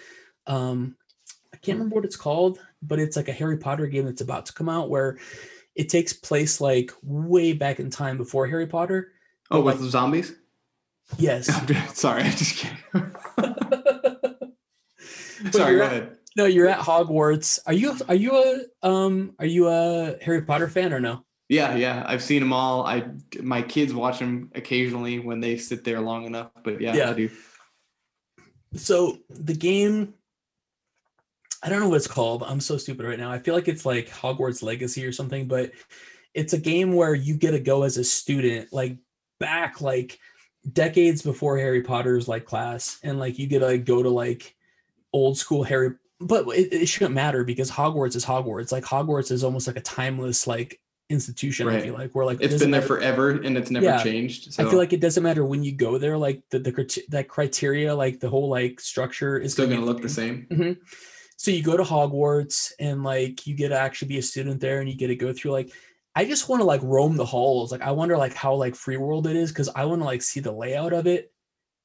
um 0.46 0.96
I 1.54 1.58
can't 1.58 1.78
remember 1.78 1.96
what 1.96 2.04
it's 2.04 2.16
called, 2.16 2.58
but 2.80 2.98
it's 2.98 3.16
like 3.16 3.28
a 3.28 3.32
Harry 3.32 3.58
Potter 3.58 3.86
game 3.86 4.06
that's 4.06 4.22
about 4.22 4.46
to 4.46 4.52
come 4.54 4.68
out 4.68 4.90
where 4.90 5.18
it 5.74 5.88
takes 5.88 6.12
place 6.12 6.60
like 6.60 6.90
way 7.02 7.52
back 7.52 7.78
in 7.78 7.90
time 7.90 8.16
before 8.16 8.46
Harry 8.46 8.66
Potter. 8.66 9.12
Oh, 9.50 9.60
with 9.60 9.80
like- 9.80 9.90
zombies? 9.90 10.34
Yes. 11.18 11.46
Sorry, 11.94 12.22
I'm 12.22 12.32
just 12.32 12.56
kidding. 12.56 13.14
Sorry, 15.50 15.76
go 15.76 15.82
at- 15.82 15.92
ahead. 15.92 16.16
no, 16.36 16.44
you're 16.44 16.68
at 16.68 16.78
Hogwarts. 16.78 17.58
Are 17.66 17.72
you 17.72 17.96
are 18.08 18.14
you 18.14 18.36
a 18.82 18.86
um 18.86 19.34
are 19.38 19.46
you 19.46 19.68
a 19.68 20.16
Harry 20.22 20.42
Potter 20.42 20.68
fan 20.68 20.92
or 20.92 21.00
no? 21.00 21.24
Yeah, 21.48 21.74
yeah, 21.74 22.02
I've 22.06 22.22
seen 22.22 22.40
them 22.40 22.52
all. 22.52 22.86
I 22.86 23.04
my 23.42 23.60
kids 23.62 23.92
watch 23.92 24.18
them 24.20 24.50
occasionally 24.54 25.18
when 25.18 25.40
they 25.40 25.56
sit 25.58 25.84
there 25.84 26.00
long 26.00 26.24
enough. 26.24 26.50
But 26.64 26.80
yeah, 26.80 26.94
Yeah. 26.94 27.10
I 27.10 27.14
do. 27.14 27.30
So 28.74 29.18
the 29.28 29.54
game, 29.54 30.14
I 31.62 31.68
don't 31.68 31.80
know 31.80 31.88
what 31.90 31.96
it's 31.96 32.06
called. 32.06 32.42
I'm 32.42 32.60
so 32.60 32.76
stupid 32.78 33.04
right 33.04 33.18
now. 33.18 33.30
I 33.30 33.38
feel 33.38 33.54
like 33.54 33.68
it's 33.68 33.84
like 33.84 34.08
Hogwarts 34.08 34.62
Legacy 34.62 35.04
or 35.04 35.12
something, 35.12 35.46
but 35.46 35.72
it's 36.34 36.54
a 36.54 36.58
game 36.58 36.94
where 36.94 37.14
you 37.14 37.36
get 37.36 37.50
to 37.50 37.60
go 37.60 37.82
as 37.82 37.98
a 37.98 38.04
student, 38.04 38.72
like 38.72 38.96
back 39.38 39.82
like 39.82 40.18
decades 40.72 41.20
before 41.20 41.58
Harry 41.58 41.82
Potter's 41.82 42.28
like 42.28 42.46
class, 42.46 42.98
and 43.02 43.18
like 43.18 43.38
you 43.38 43.46
get 43.46 43.58
to 43.58 43.66
like 43.66 43.84
go 43.84 44.02
to 44.02 44.08
like 44.08 44.56
old 45.12 45.36
school 45.38 45.62
Harry. 45.64 45.90
But 46.20 46.46
it, 46.48 46.72
it 46.72 46.86
shouldn't 46.86 47.14
matter 47.14 47.42
because 47.44 47.70
Hogwarts 47.70 48.14
is 48.14 48.24
Hogwarts. 48.24 48.70
Like 48.70 48.84
Hogwarts 48.84 49.30
is 49.32 49.42
almost 49.42 49.66
like 49.66 49.76
a 49.76 49.80
timeless 49.80 50.46
like 50.46 50.80
institution. 51.10 51.68
I 51.68 51.80
feel 51.80 51.94
like 51.94 52.12
where 52.14 52.24
like 52.24 52.38
it 52.40 52.44
It's 52.44 52.54
doesn't 52.54 52.66
been 52.66 52.70
there 52.70 52.80
matter- 52.80 52.94
forever 53.00 53.30
and 53.30 53.56
it's 53.58 53.70
never 53.70 53.84
Yeah. 53.86 54.02
changed. 54.02 54.52
So 54.54 54.64
I 54.66 54.70
feel 54.70 54.78
like 54.78 54.92
it 54.92 55.00
doesn't 55.00 55.22
matter 55.22 55.44
when 55.44 55.62
you 55.64 55.72
go 55.72 55.98
there. 55.98 56.16
Like 56.16 56.42
the 56.50 56.58
the 56.60 57.02
that 57.08 57.28
criteria, 57.28 57.94
like 57.94 58.20
the 58.20 58.28
whole 58.28 58.48
like 58.48 58.78
structure 58.80 59.36
is 59.38 59.52
still 59.52 59.66
gonna 59.68 59.84
look 59.84 60.00
the 60.00 60.08
same. 60.08 60.46
Mhm. 60.50 60.76
So 61.36 61.50
you 61.50 61.62
go 61.62 61.76
to 61.76 61.82
Hogwarts 61.82 62.70
and 62.78 63.02
like 63.02 63.44
you 63.46 63.56
get 63.56 63.70
to 63.70 63.78
actually 63.78 64.08
be 64.08 64.18
a 64.18 64.22
student 64.22 64.60
there 64.60 64.78
and 64.80 64.88
you 64.88 64.96
get 64.96 65.08
to 65.08 65.16
go 65.16 65.32
through 65.32 65.50
like 65.50 65.72
I 66.14 66.24
just 66.24 66.48
want 66.48 66.60
to 66.60 66.66
like 66.66 66.82
roam 66.84 67.16
the 67.16 67.24
halls. 67.24 67.72
Like 67.72 67.82
I 67.82 67.90
wonder 67.90 68.16
like 68.16 68.34
how 68.34 68.54
like 68.54 68.76
free 68.76 68.96
world 68.96 69.26
it 69.26 69.34
is 69.34 69.50
because 69.50 69.68
I 69.74 69.84
want 69.86 70.02
to 70.02 70.04
like 70.04 70.22
see 70.22 70.38
the 70.40 70.52
layout 70.52 70.92
of 70.92 71.06
it. 71.08 71.31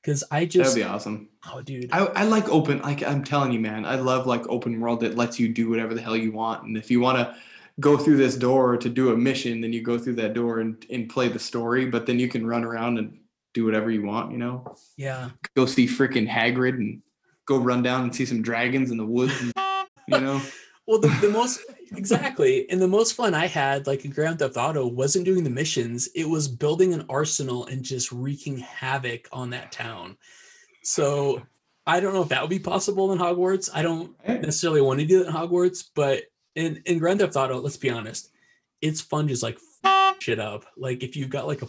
Cause 0.08 0.24
I 0.32 0.46
just 0.46 0.74
That'd 0.74 0.88
be 0.88 0.90
awesome. 0.90 1.28
oh 1.54 1.62
dude. 1.62 1.90
I, 1.92 2.06
I 2.06 2.24
like 2.24 2.48
open 2.48 2.82
like 2.82 3.04
I'm 3.04 3.26
telling 3.26 3.52
you, 3.52 3.60
man. 3.60 3.84
I 3.84 3.96
love 3.96 4.26
like 4.26 4.48
open 4.48 4.80
world 4.80 5.02
that 5.02 5.18
lets 5.18 5.38
you 5.38 5.50
do 5.50 5.70
whatever 5.70 5.94
the 5.94 6.02
hell 6.02 6.16
you 6.16 6.32
want. 6.32 6.64
And 6.64 6.78
if 6.78 6.90
you 6.90 7.02
want 7.02 7.18
to 7.18 7.36
go 7.82 7.98
through 7.98 8.16
this 8.16 8.38
door 8.38 8.78
to 8.78 8.90
do 8.90 9.12
a 9.12 9.18
mission, 9.18 9.60
then 9.60 9.74
you 9.74 9.82
go 9.82 9.98
through 9.98 10.16
that 10.16 10.34
door 10.34 10.62
and, 10.62 10.86
and 10.90 11.10
play 11.10 11.28
the 11.28 11.40
story. 11.40 11.88
But 11.88 12.06
then 12.06 12.20
you 12.20 12.30
can 12.30 12.48
run 12.48 12.64
around 12.64 13.00
and 13.00 13.20
do 13.54 13.66
whatever 13.66 13.92
you 13.92 14.04
want, 14.06 14.32
you 14.32 14.38
know? 14.38 14.76
yeah. 14.96 15.32
Go 15.56 15.66
see 15.66 15.88
freaking 15.88 16.30
Hagrid 16.30 16.76
and 16.76 17.02
go 17.46 17.58
run 17.58 17.84
down 17.84 18.04
and 18.04 18.16
see 18.16 18.26
some 18.26 18.42
dragons 18.42 18.92
in 18.92 18.98
the 18.98 19.06
woods, 19.06 19.34
and, 19.42 19.54
you 20.08 20.20
know? 20.22 20.42
Well 20.88 21.02
the, 21.02 21.10
the 21.20 21.30
most 21.30 21.60
exactly 21.96 22.70
and 22.70 22.82
the 22.82 22.88
most 22.88 23.14
fun 23.14 23.34
I 23.34 23.48
had 23.48 23.88
like 23.88 24.06
in 24.06 24.12
Grand 24.12 24.40
Theft 24.40 24.58
Auto 24.58 24.88
wasn't 24.88 25.26
doing 25.26 25.44
the 25.44 25.50
missions. 25.50 26.08
It 26.16 26.26
was 26.28 26.48
building 26.48 26.94
an 26.94 27.06
arsenal 27.10 27.66
and 27.68 27.84
just 27.84 28.12
wreaking 28.12 28.58
havoc 28.58 29.28
on 29.32 29.50
that 29.52 29.72
town. 29.72 30.18
So 30.84 31.42
I 31.86 32.00
don't 32.00 32.14
know 32.14 32.22
if 32.22 32.30
that 32.30 32.42
would 32.42 32.50
be 32.50 32.60
possible 32.60 33.12
in 33.12 33.20
Hogwarts. 33.20 33.70
I 33.74 33.82
don't 33.82 34.16
necessarily 34.28 34.82
want 34.82 35.00
to 35.00 35.06
do 35.06 35.20
that 35.20 35.28
in 35.28 35.34
Hogwarts, 35.34 35.86
but 35.96 36.24
in 36.56 36.82
in 36.86 37.00
Grand 37.00 37.20
Theft 37.20 37.36
Auto, 37.36 37.60
let's 37.60 37.78
be 37.78 37.90
honest, 37.90 38.32
it's 38.82 39.02
fun 39.02 39.28
just 39.28 39.44
like 39.44 39.58
shit 40.20 40.40
up. 40.40 40.66
Like 40.76 41.04
if 41.04 41.16
you've 41.16 41.30
got 41.30 41.48
like 41.48 41.62
a 41.62 41.68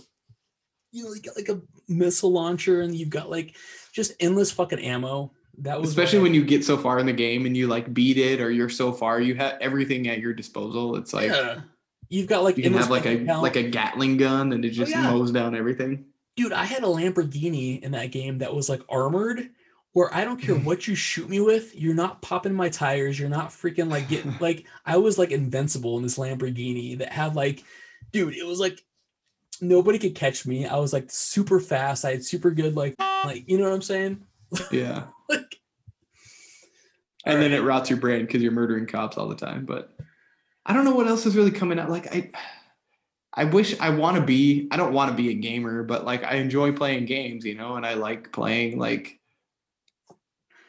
you 0.91 1.05
know, 1.05 1.13
you 1.13 1.21
got 1.21 1.37
like 1.37 1.49
a 1.49 1.61
missile 1.89 2.33
launcher 2.33 2.81
and 2.81 2.95
you've 2.95 3.11
got 3.11 3.31
like 3.31 3.57
just 3.93 4.13
endless 4.21 4.51
fucking 4.51 4.81
ammo. 4.81 5.33
That 5.63 5.81
was 5.81 5.91
Especially 5.91 6.21
when 6.21 6.35
you 6.35 6.45
get 6.45 6.65
so 6.65 6.77
far 6.77 6.99
in 6.99 7.07
the 7.07 7.13
game 7.13 7.45
and 7.47 7.57
you 7.57 7.67
like 7.67 7.93
beat 7.93 8.17
it 8.17 8.41
or 8.41 8.51
you're 8.51 8.69
so 8.69 8.93
far, 8.93 9.21
you 9.21 9.35
have 9.35 9.59
everything 9.61 10.09
at 10.09 10.21
your 10.21 10.33
disposal. 10.33 10.97
It's 10.97 11.13
like 11.13 11.31
yeah. 11.31 11.61
You've 12.11 12.27
got 12.29 12.43
like 12.45 12.57
you 12.57 12.63
can 12.63 12.73
have 12.75 12.91
like 12.91 13.07
a 13.07 13.25
talent. 13.25 13.43
like 13.43 13.57
a 13.57 13.65
Gatling 13.65 14.17
gun 14.17 14.53
and 14.53 14.65
it 14.65 14.71
just 14.71 14.91
yeah. 14.93 15.11
mows 15.11 15.31
down 15.33 15.55
everything. 15.55 16.07
dude, 16.37 16.53
I 16.53 16.65
had 16.65 16.83
a 16.85 16.87
Lamborghini 16.87 17.83
in 17.83 17.93
that 17.93 18.13
game 18.13 18.39
that 18.39 18.55
was 18.55 18.69
like 18.69 18.81
armored, 18.89 19.51
where 19.93 20.15
I 20.15 20.25
don't 20.25 20.41
care 20.41 20.55
Mm. 20.55 20.65
what 20.65 20.87
you 20.87 20.95
shoot 20.95 21.29
me 21.29 21.41
with, 21.41 21.75
you're 21.75 21.95
not 21.95 22.23
popping 22.23 22.55
my 22.55 22.69
tires, 22.69 23.19
you're 23.19 23.29
not 23.29 23.51
freaking 23.51 23.91
like 23.91 24.09
getting 24.09 24.37
like 24.41 24.65
I 24.87 24.97
was 24.97 25.19
like 25.19 25.33
invincible 25.33 25.97
in 25.97 26.03
this 26.05 26.17
Lamborghini 26.19 26.97
that 26.99 27.13
had 27.13 27.35
like, 27.35 27.65
dude, 28.13 28.37
it 28.37 28.47
was 28.47 28.61
like 28.61 28.81
nobody 29.61 29.99
could 29.99 30.15
catch 30.15 30.47
me. 30.47 30.67
I 30.67 30.77
was 30.77 30.93
like 30.93 31.11
super 31.11 31.59
fast. 31.59 32.05
I 32.05 32.13
had 32.13 32.25
super 32.25 32.53
good 32.53 32.77
like 32.77 32.95
like 33.25 33.45
you 33.49 33.59
know 33.59 33.65
what 33.65 33.75
I'm 33.75 33.83
saying? 33.83 34.23
Yeah. 34.71 35.05
Like 35.29 35.59
and 37.27 37.43
then 37.43 37.53
it 37.53 37.63
rots 37.63 37.91
your 37.91 37.99
brain 37.99 38.25
because 38.25 38.43
you're 38.43 38.53
murdering 38.53 38.87
cops 38.87 39.19
all 39.19 39.29
the 39.29 39.37
time. 39.37 39.67
But 39.67 39.91
I 40.65 40.73
don't 40.73 40.87
know 40.87 40.95
what 40.95 41.07
else 41.07 41.27
is 41.27 41.37
really 41.37 41.51
coming 41.51 41.79
out. 41.79 41.91
Like 41.91 42.07
I, 42.15 42.31
I 43.35 43.45
wish 43.45 43.79
I 43.79 43.91
want 43.91 44.17
to 44.17 44.23
be. 44.23 44.67
I 44.71 44.79
don't 44.79 44.95
want 44.95 45.11
to 45.11 45.17
be 45.17 45.29
a 45.29 45.35
gamer, 45.35 45.83
but 45.83 46.07
like 46.07 46.25
I 46.25 46.37
enjoy 46.37 46.73
playing 46.73 47.05
games, 47.05 47.45
you 47.45 47.55
know, 47.55 47.77
and 47.77 47.85
I 47.85 47.95
like 47.95 48.33
playing 48.33 48.79
like 48.79 49.21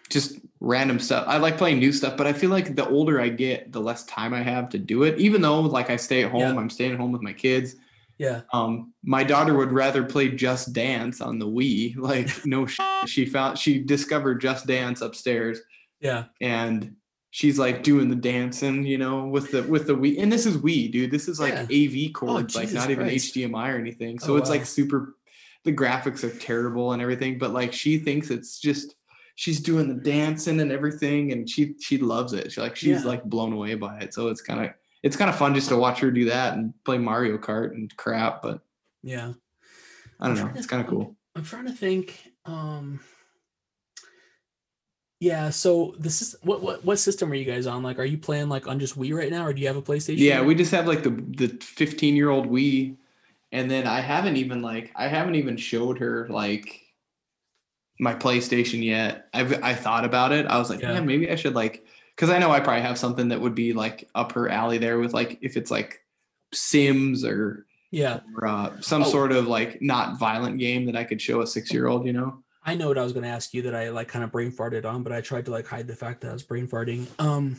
just 0.10 0.40
random 0.60 1.00
stuff. 1.00 1.26
I 1.28 1.38
like 1.38 1.58
playing 1.58 1.80
new 1.80 1.94
stuff, 1.94 2.18
but 2.18 2.28
I 2.28 2.34
feel 2.34 2.50
like 2.50 2.76
the 2.76 2.88
older 2.90 3.22
I 3.22 3.30
get, 3.30 3.72
the 3.72 3.80
less 3.80 4.04
time 4.06 4.34
I 4.34 4.42
have 4.42 4.70
to 4.72 4.78
do 4.78 5.04
it. 5.04 5.18
Even 5.20 5.42
though 5.42 5.62
like 5.62 5.90
I 5.90 5.96
stay 5.96 6.24
at 6.24 6.32
home, 6.32 6.42
Yeah. 6.42 6.60
I'm 6.60 6.70
staying 6.70 6.92
at 6.92 7.00
home 7.00 7.12
with 7.12 7.22
my 7.22 7.34
kids. 7.34 7.76
Yeah. 8.20 8.42
Um, 8.54 8.94
my 9.04 9.24
daughter 9.24 9.56
would 9.56 9.72
rather 9.72 10.04
play 10.04 10.30
Just 10.30 10.74
Dance 10.74 11.22
on 11.22 11.40
the 11.40 11.48
Wii. 11.48 11.96
Like 12.10 12.30
no, 12.46 12.66
sh- 12.68 12.80
she 13.08 13.26
found 13.26 13.58
she 13.58 13.80
discovered 13.80 14.40
Just 14.42 14.68
Dance 14.68 15.02
upstairs 15.02 15.60
Yeah. 16.02 16.26
and 16.42 16.96
she's 17.32 17.58
like 17.60 17.82
doing 17.84 18.10
the 18.10 18.16
dancing, 18.16 18.84
you 18.86 18.98
know, 18.98 19.26
with 19.28 19.52
the 19.52 19.64
with 19.64 19.88
the 19.88 19.94
Wii. 19.96 20.22
And 20.22 20.32
this 20.32 20.46
is 20.46 20.58
Wii, 20.58 20.92
dude. 20.92 21.12
This 21.12 21.28
is 21.28 21.40
like 21.40 21.54
AV 21.54 22.14
cords, 22.14 22.56
like 22.56 22.68
Jesus 22.68 22.76
not 22.82 22.90
even 22.92 23.08
Christ. 23.08 23.34
HDMI 23.36 23.74
or 23.74 23.78
anything. 23.80 24.20
So 24.20 24.34
Oh, 24.34 24.38
it's 24.38 24.50
wow. 24.50 24.56
like 24.58 24.66
super. 24.66 25.16
The 25.66 25.74
graphics 25.74 26.24
are 26.24 26.36
terrible 26.40 26.94
and 26.94 27.02
everything, 27.02 27.38
but 27.38 27.52
like 27.52 27.74
she 27.74 27.98
thinks 28.00 28.30
it's 28.32 28.60
just 28.60 28.96
she's 29.36 29.60
doing 29.60 29.88
the 29.90 30.02
dancing 30.02 30.60
and 30.62 30.72
everything, 30.72 31.32
and 31.34 31.50
she 31.50 31.76
she 31.80 31.98
loves 31.98 32.34
it. 32.34 32.52
She 32.52 32.62
like 32.62 32.76
she's 32.76 33.02
Yeah. 33.04 33.08
like 33.08 33.24
blown 33.26 33.54
away 33.54 33.76
by 33.76 34.00
it. 34.00 34.14
So 34.14 34.30
it's 34.30 34.42
kind 34.42 34.66
of 34.66 34.72
it's 35.03 35.15
kind 35.15 35.29
of 35.29 35.38
fun 35.38 35.56
just 35.56 35.70
to 35.70 35.77
watch 35.77 36.00
her 36.00 36.12
do 36.12 36.25
that 36.25 36.56
and 36.58 36.74
play 36.84 36.98
Mario 36.98 37.38
Kart 37.38 37.72
and 37.72 37.96
crap. 37.98 38.41
But 38.41 38.62
Yeah. 39.03 39.34
I 40.20 40.27
don't 40.27 40.38
I'm 40.38 40.48
know, 40.48 40.53
it's 40.56 40.68
kind 40.68 40.82
of 40.84 40.89
cool. 40.89 41.15
I'm 41.36 41.44
trying 41.44 41.65
to 41.68 41.72
think. 41.74 42.20
Um 42.46 43.00
yeah, 45.22 45.50
so 45.50 45.96
this 46.00 46.22
is 46.22 46.36
what 46.44 46.62
what 46.62 46.84
what 46.86 46.98
system 46.98 47.29
are 47.32 47.36
you 47.36 47.44
guys 47.46 47.68
on? 47.68 47.84
Like 47.84 48.00
are 48.00 48.06
you 48.06 48.18
playing 48.18 48.48
like 48.48 48.68
on 48.68 48.79
just 48.79 48.98
Wii 48.98 49.13
right 49.13 49.29
now 49.32 49.46
or 49.46 49.53
do 49.53 49.62
you 49.62 49.68
have 49.68 49.75
a 49.75 49.82
PlayStation? 49.82 50.18
Yeah, 50.20 50.41
we 50.41 50.56
just 50.56 50.72
have 50.72 50.88
like 50.88 51.03
the 51.03 51.10
the 51.10 51.50
15 51.62 52.15
year 52.15 52.29
old 52.29 52.48
Wii, 52.48 52.96
and 53.51 53.70
then 53.70 53.86
I 53.86 54.00
haven't 54.00 54.38
even 54.38 54.62
like 54.62 54.91
I 54.96 55.08
haven't 55.08 55.36
even 55.36 55.58
showed 55.58 55.98
her 56.00 56.27
like 56.29 56.82
my 58.00 58.15
PlayStation 58.15 58.82
yet. 58.84 59.27
I've 59.34 59.62
I 59.62 59.74
thought 59.75 60.06
about 60.06 60.32
it. 60.32 60.46
I 60.46 60.58
was 60.58 60.70
like, 60.70 60.82
Yeah. 60.82 60.94
yeah, 60.94 61.01
maybe 61.01 61.29
I 61.29 61.36
should 61.36 61.53
like 61.53 61.86
because 62.20 62.30
I 62.36 62.38
know 62.38 62.52
I 62.52 62.60
probably 62.60 62.82
have 62.82 62.98
something 62.98 63.30
that 63.30 63.40
would 63.40 63.56
be 63.56 63.72
like 63.72 64.10
up 64.14 64.34
her 64.34 64.50
alley 64.50 64.78
there 64.78 65.00
with 65.00 65.14
like 65.14 65.40
if 65.42 65.56
it's 65.56 65.72
like 65.72 66.02
Sims 66.54 67.24
or, 67.24 67.66
Yeah. 67.92 68.20
or 68.36 68.46
uh, 68.46 68.82
some 68.82 69.04
Oh. 69.04 69.10
sort 69.10 69.32
of 69.32 69.48
like 69.48 69.82
not 69.82 70.20
violent 70.20 70.60
game 70.60 70.86
that 70.88 70.98
I 70.98 71.06
could 71.06 71.22
show 71.22 71.40
a 71.40 71.48
six 71.48 71.72
year 71.72 71.88
old. 71.88 72.06
You 72.06 72.12
know? 72.12 72.44
I 72.66 72.76
know 72.76 72.90
what 72.90 72.98
I 72.98 73.04
was 73.06 73.14
going 73.14 73.24
to 73.24 73.30
ask 73.30 73.54
you 73.54 73.62
that 73.62 73.74
I 73.74 73.88
like 73.92 74.10
kind 74.10 74.26
of 74.26 74.34
brain 74.34 74.52
farted 74.52 74.84
on, 74.84 75.02
but 75.02 75.14
I 75.14 75.22
tried 75.22 75.46
to 75.46 75.52
like 75.52 75.66
hide 75.66 75.88
the 75.88 75.96
fact 75.96 76.20
that 76.22 76.32
I 76.32 76.34
was 76.34 76.44
brain 76.44 76.68
farting. 76.68 77.08
Um, 77.20 77.56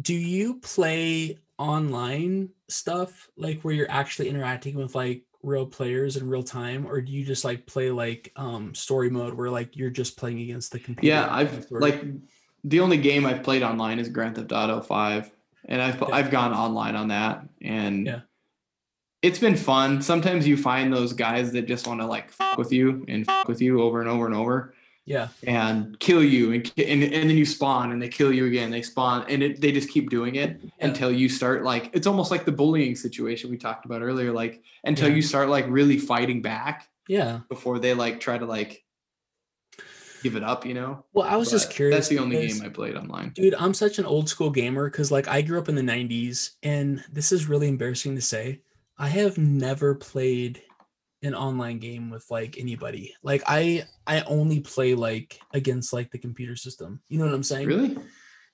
do 0.00 0.14
you 0.14 0.54
play 0.60 1.38
online 1.58 2.48
stuff 2.68 3.28
like 3.36 3.60
where 3.60 3.74
you're 3.74 3.90
actually 3.90 4.30
interacting 4.30 4.76
with 4.76 4.94
like 4.94 5.24
real 5.42 5.66
players 5.66 6.16
in 6.16 6.26
real 6.26 6.42
time, 6.42 6.86
or 6.86 7.02
do 7.02 7.12
you 7.12 7.22
just 7.22 7.44
like 7.44 7.66
play 7.66 7.90
like 7.90 8.32
um 8.36 8.74
story 8.74 9.10
mode 9.10 9.34
where 9.34 9.50
like 9.50 9.76
you're 9.76 9.90
just 9.90 10.16
playing 10.16 10.40
against 10.40 10.72
the 10.72 10.78
computer? 10.78 11.06
Yeah, 11.06 11.28
I've 11.30 11.66
like 11.70 12.02
the 12.64 12.80
only 12.80 12.96
game 12.96 13.26
I've 13.26 13.42
played 13.42 13.62
online 13.62 13.98
is 13.98 14.08
Grand 14.08 14.36
Theft 14.36 14.52
Auto 14.52 14.80
Five, 14.80 15.30
and 15.66 15.80
I've 15.80 16.00
Yeah. 16.00 16.08
I've 16.12 16.30
gone 16.30 16.52
online 16.52 16.96
on 16.96 17.08
that, 17.08 17.46
and 17.62 18.06
Yeah. 18.06 18.20
it's 19.22 19.38
been 19.38 19.56
fun. 19.56 20.02
Sometimes 20.02 20.46
you 20.46 20.56
find 20.56 20.92
those 20.92 21.12
guys 21.12 21.52
that 21.52 21.66
just 21.66 21.86
want 21.86 22.00
to 22.00 22.06
like 22.06 22.30
fuck 22.30 22.58
with 22.58 22.72
you 22.72 23.04
and 23.08 23.26
fuck 23.26 23.48
with 23.48 23.60
you 23.60 23.82
over 23.82 24.00
and 24.00 24.08
over 24.08 24.26
and 24.26 24.34
over, 24.34 24.74
yeah, 25.06 25.28
and 25.46 25.98
kill 26.00 26.22
you, 26.22 26.52
and 26.52 26.72
and, 26.76 27.02
and 27.02 27.30
then 27.30 27.36
you 27.36 27.44
spawn, 27.46 27.92
and 27.92 28.00
they 28.00 28.08
kill 28.08 28.32
you 28.32 28.46
again. 28.46 28.70
They 28.70 28.82
spawn, 28.82 29.24
and 29.28 29.42
it, 29.42 29.60
they 29.60 29.72
just 29.72 29.90
keep 29.90 30.10
doing 30.10 30.36
it 30.36 30.60
Yeah. 30.62 30.70
until 30.86 31.10
you 31.10 31.28
start 31.28 31.64
like 31.64 31.90
it's 31.92 32.06
almost 32.06 32.30
like 32.30 32.44
the 32.44 32.52
bullying 32.52 32.94
situation 32.94 33.50
we 33.50 33.56
talked 33.56 33.84
about 33.84 34.02
earlier. 34.02 34.32
Like 34.32 34.62
until 34.84 35.10
you 35.14 35.22
start 35.22 35.48
like 35.48 35.66
really 35.68 35.98
fighting 35.98 36.40
back 36.42 36.88
yeah. 37.08 37.40
before 37.48 37.78
they 37.78 37.92
like 37.94 38.20
try 38.20 38.38
to 38.38 38.46
like 38.46 38.84
give 40.22 40.36
it 40.36 40.42
up. 40.44 40.64
You 40.66 40.74
know. 40.74 41.04
Well, 41.12 41.26
I 41.28 41.36
was 41.36 41.50
just 41.50 41.70
curious. 41.70 41.96
That's 41.96 42.08
the 42.08 42.18
only 42.18 42.36
because- 42.38 42.58
game 42.60 42.66
I 42.66 42.70
played 42.72 42.96
online. 42.96 43.32
Dude, 43.34 43.54
I'm 43.54 43.74
such 43.74 43.98
an 43.98 44.06
old 44.06 44.28
school 44.28 44.50
gamer 44.50 44.90
because 44.90 45.10
like 45.10 45.28
I 45.28 45.42
grew 45.42 45.58
up 45.58 45.68
in 45.68 45.74
the 45.74 45.82
90s 45.82 46.50
and 46.62 47.02
this 47.12 47.32
is 47.32 47.48
really 47.48 47.68
embarrassing 47.68 48.14
to 48.16 48.22
say. 48.22 48.62
I 48.98 49.08
have 49.08 49.38
never 49.38 49.94
played 49.94 50.62
an 51.22 51.34
online 51.34 51.78
game 51.78 52.10
with 52.10 52.24
like 52.30 52.58
anybody. 52.58 53.14
Like 53.22 53.42
I 53.46 53.84
I 54.06 54.22
only 54.22 54.60
play 54.60 54.94
like 54.94 55.38
against 55.52 55.92
like 55.92 56.10
the 56.10 56.18
computer 56.18 56.56
system. 56.56 57.00
You 57.08 57.18
know 57.18 57.26
what 57.26 57.34
I'm 57.34 57.42
saying? 57.42 57.66
Really? 57.66 57.96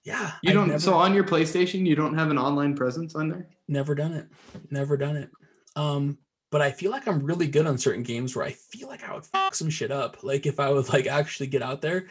Yeah. 0.04 0.32
You 0.42 0.50
I've 0.50 0.54
don't. 0.54 0.68
never, 0.68 0.80
so 0.80 0.94
on 0.94 1.14
your 1.14 1.25
PlayStation, 1.25 1.85
you 1.87 1.96
don't 1.96 2.16
have 2.16 2.30
an 2.30 2.38
online 2.38 2.76
presence 2.76 3.14
on 3.16 3.28
there. 3.28 3.49
never 3.68 3.94
done 3.94 4.12
it. 4.14 4.26
Never 4.70 4.96
done 4.96 5.16
it. 5.16 5.30
Um 5.75 6.18
but 6.50 6.60
I 6.62 6.70
feel 6.70 6.90
like 6.90 7.06
I'm 7.08 7.20
really 7.24 7.46
good 7.48 7.66
on 7.66 7.78
certain 7.78 8.02
games 8.02 8.34
where 8.36 8.44
I 8.44 8.52
feel 8.52 8.88
like 8.88 9.08
I 9.08 9.14
would 9.14 9.24
fuck 9.24 9.54
some 9.54 9.70
shit 9.70 9.90
up. 9.90 10.22
Like 10.22 10.46
if 10.46 10.60
I 10.60 10.70
would 10.70 10.88
like 10.88 11.06
actually 11.06 11.48
get 11.48 11.62
out 11.62 11.82
there. 11.82 12.06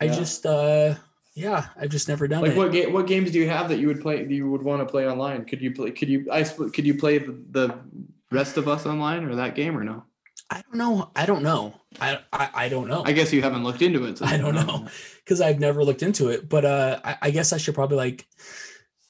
I 0.00 0.06
Yeah. 0.06 0.14
just 0.16 0.44
uh 0.46 0.94
Yeah, 1.34 1.66
I've 1.78 1.90
just 1.90 2.08
never 2.08 2.26
done 2.28 2.42
Like 2.42 2.52
it. 2.52 2.56
what 2.56 2.72
game? 2.72 2.92
What 2.92 3.06
games 3.06 3.30
do 3.30 3.38
you 3.38 3.48
have 3.48 3.68
that 3.68 3.78
you 3.78 3.86
would 3.88 4.00
play? 4.00 4.26
You 4.26 4.50
would 4.50 4.62
want 4.62 4.80
to 4.86 4.90
play 4.90 5.08
online? 5.08 5.44
Could 5.44 5.60
you 5.60 5.70
play? 5.72 5.90
Could 5.90 6.08
you? 6.08 6.26
I 6.32 6.42
could 6.44 6.86
you 6.86 6.94
play 6.98 7.18
the, 7.18 7.34
the 7.50 7.74
rest 8.30 8.56
of 8.56 8.68
us 8.68 8.86
online 8.86 9.24
or 9.24 9.34
that 9.36 9.54
game 9.54 9.76
or 9.76 9.84
no? 9.84 10.02
I 10.50 10.62
don't 10.62 10.74
know. 10.76 11.10
I 11.16 11.26
don't 11.26 11.42
know. 11.42 11.74
I 12.00 12.18
I, 12.32 12.48
I 12.54 12.68
don't 12.68 12.88
know. 12.88 13.02
I 13.04 13.12
guess 13.12 13.32
you 13.32 13.42
haven't 13.42 13.64
looked 13.64 13.82
into 13.82 14.04
it. 14.06 14.18
so 14.18 14.24
I 14.32 14.36
don't 14.36 14.54
know 14.54 14.86
because 15.24 15.40
I've 15.40 15.60
never 15.60 15.84
looked 15.84 16.02
into 16.02 16.28
it. 16.28 16.48
But 16.48 16.64
uh, 16.64 17.00
I, 17.04 17.16
I 17.22 17.30
guess 17.30 17.52
I 17.52 17.56
should 17.58 17.74
probably 17.74 17.96
like. 17.96 18.26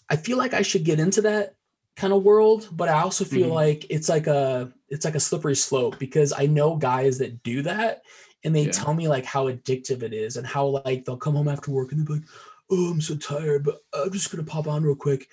I 0.08 0.16
feel 0.16 0.38
like 0.38 0.54
I 0.54 0.62
should 0.62 0.84
get 0.84 1.00
into 1.00 1.22
that 1.22 1.56
kind 1.96 2.12
of 2.12 2.22
world, 2.22 2.68
but 2.72 2.88
I 2.88 3.00
also 3.00 3.24
feel 3.24 3.48
Mhm. 3.48 3.54
like 3.54 3.86
it's 3.90 4.08
like 4.08 4.26
a 4.26 4.72
it's 4.88 5.04
like 5.04 5.14
a 5.16 5.20
slippery 5.20 5.56
slope 5.56 5.98
because 5.98 6.32
I 6.36 6.46
know 6.46 6.76
guys 6.76 7.18
that 7.18 7.42
do 7.42 7.62
that, 7.62 8.02
and 8.44 8.54
they 8.54 8.66
Yeah. 8.66 8.70
tell 8.72 8.94
me 8.94 9.08
like 9.08 9.24
how 9.24 9.48
addictive 9.50 10.02
it 10.02 10.12
is 10.12 10.36
and 10.36 10.46
how 10.46 10.80
like 10.84 11.04
they'll 11.04 11.16
come 11.16 11.34
home 11.34 11.48
after 11.48 11.70
work 11.72 11.90
and 11.90 12.00
they'll 12.00 12.06
be 12.16 12.20
like, 12.20 12.28
"Oh, 12.70 12.90
I'm 12.90 13.00
so 13.00 13.16
tired, 13.16 13.64
but 13.64 13.78
I'm 13.92 14.12
just 14.12 14.30
gonna 14.30 14.44
pop 14.44 14.68
on 14.68 14.84
real 14.84 14.94
quick." 14.94 15.28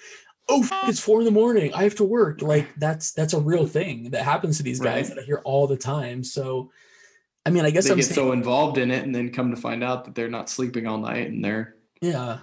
Oh, 0.50 0.62
f- 0.64 0.90
it's 0.90 1.00
four 1.00 1.20
in 1.20 1.26
the 1.26 1.32
morning. 1.32 1.74
I 1.74 1.84
have 1.84 1.96
to 1.96 2.04
work. 2.04 2.42
Like 2.42 2.68
that's 2.78 3.12
that's 3.12 3.34
a 3.34 3.40
real 3.40 3.68
thing 3.68 4.10
that 4.12 4.24
happens 4.24 4.58
to 4.58 4.64
these 4.64 4.80
guys 4.80 5.08
Right. 5.08 5.16
that 5.16 5.22
I 5.22 5.26
hear 5.26 5.42
all 5.46 5.68
the 5.68 5.78
time. 5.78 6.24
So, 6.24 6.72
I 7.46 7.50
mean, 7.50 7.66
I 7.66 7.70
guess 7.72 7.86
They 7.86 7.92
I'm 7.92 7.98
get 7.98 8.06
saying, 8.06 8.16
so 8.16 8.32
involved 8.32 8.78
in 8.78 8.90
it, 8.90 9.04
and 9.06 9.14
then 9.14 9.30
come 9.32 9.52
to 9.52 9.58
find 9.58 9.84
out 9.84 10.06
that 10.06 10.16
they're 10.16 10.30
not 10.30 10.50
sleeping 10.50 10.88
all 10.88 10.98
night, 10.98 11.28
and 11.30 11.44
they're 11.44 11.76
yeah. 12.02 12.40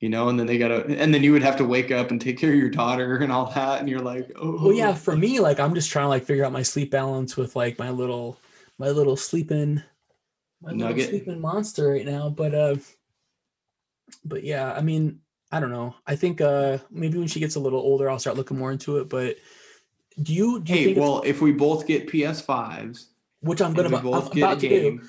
You 0.00 0.08
know, 0.08 0.28
and 0.28 0.38
then 0.38 0.46
they 0.46 0.58
gotta, 0.58 0.84
and 0.86 1.12
then 1.12 1.22
you 1.24 1.32
would 1.32 1.42
have 1.42 1.56
to 1.56 1.64
wake 1.64 1.90
up 1.90 2.10
and 2.10 2.20
take 2.20 2.38
care 2.38 2.52
of 2.52 2.58
your 2.58 2.70
daughter 2.70 3.16
and 3.18 3.32
all 3.32 3.50
that, 3.50 3.80
and 3.80 3.88
you're 3.88 4.00
like, 4.00 4.30
oh, 4.36 4.62
well 4.62 4.72
yeah 4.72 4.94
for 4.94 5.16
me 5.16 5.40
like 5.40 5.58
i'm 5.58 5.74
just 5.74 5.90
trying 5.90 6.04
to 6.04 6.08
like 6.08 6.24
figure 6.24 6.44
out 6.44 6.52
my 6.52 6.62
sleep 6.62 6.90
balance 6.90 7.36
with 7.36 7.56
like 7.56 7.78
my 7.78 7.90
little 7.90 8.38
my 8.78 8.88
little 8.90 9.16
sleeping 9.16 9.82
my 10.62 10.72
little 10.72 10.98
sleeping 11.04 11.40
monster 11.40 11.90
right 11.90 12.06
now 12.06 12.28
but 12.28 12.54
uh 12.54 12.76
but 14.24 14.44
yeah 14.44 14.72
i 14.72 14.80
mean 14.80 15.20
i 15.52 15.60
don't 15.60 15.70
know. 15.70 15.94
I 16.06 16.14
think 16.16 16.40
uh 16.40 16.78
maybe 16.90 17.18
when 17.18 17.28
she 17.28 17.40
gets 17.40 17.56
a 17.56 17.60
little 17.60 17.80
older 17.80 18.08
i'll 18.10 18.18
start 18.18 18.36
looking 18.36 18.58
more 18.58 18.72
into 18.72 18.98
it 18.98 19.08
but 19.08 19.36
do 20.22 20.32
you 20.34 20.60
do 20.60 20.74
you 20.74 20.94
Hey, 20.94 21.00
well, 21.00 21.22
if 21.24 21.40
we 21.40 21.52
both 21.52 21.86
get 21.86 22.08
PS5s, 22.08 23.06
which 23.40 23.60
i'm 23.62 23.72
gonna 23.72 23.96
I'm 23.96 24.02
both 24.02 24.32
get 24.32 24.42
a 24.42 24.46
about 24.46 24.60
to 24.60 24.68
do. 24.68 24.80
game, 24.80 25.08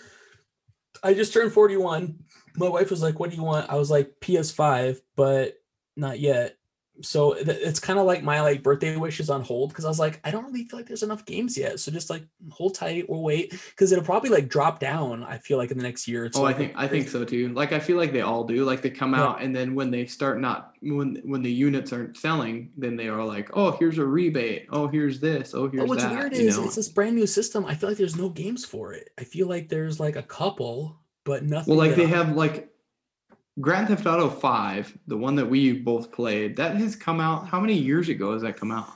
i 1.03 1.13
just 1.13 1.34
turned 1.34 1.51
41 1.51 2.17
my 2.58 2.68
wife 2.70 2.89
was 2.89 3.01
like 3.01 3.20
what 3.20 3.29
do 3.29 3.36
you 3.36 3.44
want 3.44 3.70
i 3.70 3.75
was 3.75 3.89
like 3.91 4.12
ps5 4.22 5.00
but 5.15 5.56
not 5.98 6.20
yet 6.20 6.56
so 7.01 7.32
it's 7.32 7.79
kind 7.79 7.98
of 7.98 8.06
like 8.06 8.24
my 8.24 8.41
like 8.41 8.62
birthday 8.62 8.94
wishes 8.98 9.29
on 9.29 9.41
hold 9.41 9.70
because 9.70 9.86
i 9.86 9.88
was 9.88 10.00
like 10.00 10.20
i 10.25 10.32
don't 10.32 10.44
really 10.44 10.65
feel 10.65 10.77
like 10.77 10.86
there's 10.86 11.01
enough 11.01 11.25
games 11.25 11.58
yet 11.58 11.79
so 11.79 11.89
just 11.94 12.10
like 12.10 12.25
hold 12.50 12.75
tight 12.75 13.10
we'll 13.10 13.22
wait 13.24 13.51
because 13.51 13.94
it'll 13.94 14.03
probably 14.03 14.29
like 14.29 14.50
drop 14.50 14.82
down 14.82 15.24
i 15.24 15.38
feel 15.38 15.58
like 15.58 15.72
in 15.72 15.77
the 15.77 15.84
next 15.84 16.10
year 16.10 16.25
or 16.25 16.29
two 16.29 16.39
Oh, 16.39 16.44
I 16.44 16.51
think 16.53 16.74
I 16.75 16.89
think 16.89 17.08
so 17.08 17.24
too. 17.24 17.50
Like 17.53 17.72
I 17.72 17.79
feel 17.79 17.96
like 17.96 18.12
they 18.12 18.20
all 18.20 18.44
do. 18.44 18.65
Like 18.65 18.82
they 18.82 18.89
come 18.89 19.13
Yeah. 19.13 19.24
out 19.24 19.41
and 19.41 19.56
then 19.56 19.75
when 19.75 19.91
they 19.91 20.08
start 20.08 20.41
not 20.41 20.74
when 20.82 21.22
when 21.24 21.41
the 21.41 21.51
units 21.51 21.94
aren't 21.94 22.18
selling, 22.18 22.72
then 22.77 22.98
they 22.98 23.08
are 23.08 23.24
like, 23.24 23.50
oh, 23.53 23.72
here's 23.79 23.98
a 23.98 24.06
rebate. 24.06 24.68
Oh, 24.70 24.88
here's 24.88 25.22
this. 25.22 25.53
Oh, 25.53 25.68
but 25.68 25.74
here's 25.75 25.89
what's 25.89 26.03
that. 26.03 26.12
weird 26.12 26.36
you 26.36 26.50
know? 26.50 26.65
it's 26.65 26.75
this 26.75 26.89
brand 26.89 27.15
new 27.15 27.27
system 27.27 27.65
i 27.65 27.74
feel 27.75 27.88
like 27.89 27.98
there's 27.98 28.15
no 28.18 28.27
games 28.29 28.65
for 28.65 28.94
it 28.94 29.10
i 29.18 29.24
feel 29.24 29.48
like 29.48 29.70
there's 29.70 30.00
like 30.01 30.18
a 30.18 30.24
couple 30.24 30.98
but 31.29 31.43
nothing 31.43 31.75
Well, 31.75 31.88
like 31.88 31.95
they 31.95 32.05
I- 32.05 32.07
have 32.17 32.36
like 32.36 32.69
Grand 33.62 33.88
Theft 33.89 34.05
Auto 34.05 34.29
Five, 34.29 34.98
the 35.07 35.17
one 35.17 35.36
that 35.36 35.45
we 35.50 35.74
both 35.74 36.12
played. 36.12 36.55
That 36.57 36.75
has 36.77 36.95
come 36.95 37.19
out. 37.19 37.48
How 37.48 37.59
many 37.59 37.74
years 37.75 38.09
ago 38.09 38.33
has 38.33 38.41
that 38.41 38.57
come 38.57 38.71
out? 38.71 38.88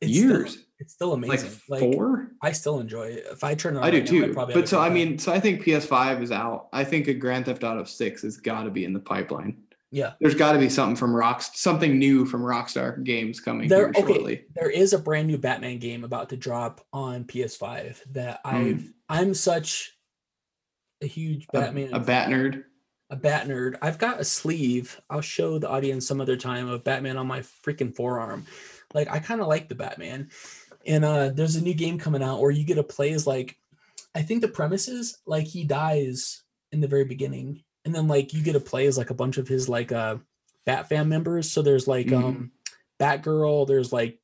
it's 0.00 0.12
still- 0.16 0.28
years. 0.30 0.58
it's 0.80 0.92
still 0.94 1.12
amazing 1.12 1.50
like, 1.68 1.78
four. 1.80 2.32
i 2.42 2.50
still 2.50 2.80
enjoy 2.80 3.04
it 3.04 3.24
if 3.30 3.44
i 3.44 3.54
turn 3.54 3.76
on 3.76 3.84
I 3.84 3.90
do 3.92 3.98
right 3.98 4.10
now, 4.10 4.18
I'd 4.18 4.26
too. 4.26 4.32
probably 4.34 4.54
But 4.56 4.68
so 4.68 4.80
I 4.80 4.90
mean, 4.90 5.16
so 5.16 5.32
I 5.32 5.38
think 5.38 5.62
PS5 5.62 6.20
is 6.22 6.32
out. 6.32 6.68
I 6.72 6.82
think 6.82 7.06
a 7.06 7.14
Grand 7.14 7.44
Theft 7.46 7.62
Auto 7.62 7.84
Six 7.84 8.22
has 8.22 8.36
got 8.38 8.64
to 8.64 8.70
be 8.70 8.84
in 8.84 8.92
the 8.92 8.98
pipeline. 8.98 9.62
yeah 9.92 10.14
There's 10.20 10.34
got 10.34 10.52
to 10.54 10.58
be 10.58 10.68
something 10.68 10.96
from 10.96 11.14
Rocks, 11.14 11.52
something 11.54 11.98
new 12.00 12.26
from 12.26 12.42
Rockstar 12.42 13.02
Games 13.04 13.38
coming 13.38 13.68
There- 13.68 13.92
here 13.92 14.02
okay, 14.04 14.12
shortly. 14.14 14.44
there 14.56 14.70
is 14.70 14.92
a 14.92 14.98
brand 14.98 15.28
new 15.28 15.38
Batman 15.38 15.78
game 15.78 16.02
about 16.02 16.30
to 16.30 16.36
drop 16.36 16.84
on 16.92 17.22
PS5 17.24 18.00
that 18.12 18.40
Hmm. 18.44 18.56
I've 18.56 18.92
I'm 19.08 19.34
such 19.34 19.96
a 21.02 21.06
huge 21.06 21.46
Batman 21.52 21.92
a, 21.92 22.00
bat 22.00 22.28
nerd. 22.28 22.64
a 23.10 23.16
bat 23.16 23.46
nerd. 23.48 23.76
I've 23.82 23.98
got 23.98 24.20
a 24.20 24.24
sleeve. 24.24 25.00
I'll 25.10 25.20
show 25.20 25.58
the 25.58 25.68
audience 25.68 26.06
some 26.06 26.20
other 26.20 26.36
time 26.36 26.68
of 26.68 26.84
Batman 26.84 27.16
on 27.16 27.26
my 27.26 27.40
freaking 27.40 27.94
forearm. 27.94 28.46
Like 28.94 29.10
I 29.10 29.18
kind 29.18 29.40
of 29.40 29.48
like 29.48 29.68
the 29.68 29.74
Batman. 29.74 30.30
And 30.86 31.04
uh 31.04 31.28
there's 31.30 31.56
a 31.56 31.62
new 31.62 31.74
game 31.74 31.98
coming 31.98 32.22
out 32.22 32.40
where 32.40 32.50
you 32.50 32.64
get 32.64 32.74
to 32.76 32.82
play 32.82 33.12
as 33.12 33.26
like 33.26 33.56
I 34.14 34.22
think 34.22 34.40
the 34.42 34.48
premise 34.48 34.88
is 34.88 35.18
like 35.26 35.46
he 35.46 35.64
dies 35.64 36.42
in 36.72 36.80
the 36.80 36.88
very 36.88 37.04
beginning 37.04 37.62
and 37.84 37.94
then 37.94 38.06
like 38.08 38.32
you 38.34 38.42
get 38.42 38.52
to 38.54 38.60
play 38.60 38.86
as 38.86 38.96
like 38.98 39.10
a 39.10 39.14
bunch 39.14 39.38
of 39.38 39.48
his 39.48 39.68
like 39.68 39.92
uh 39.92 40.16
Bat 40.64 40.88
fan 40.88 41.08
members. 41.08 41.50
So 41.50 41.60
there's 41.62 41.88
like 41.88 42.06
Mhm. 42.06 42.24
um 42.24 42.52
Batgirl, 43.00 43.66
there's 43.66 43.92
like 43.92 44.18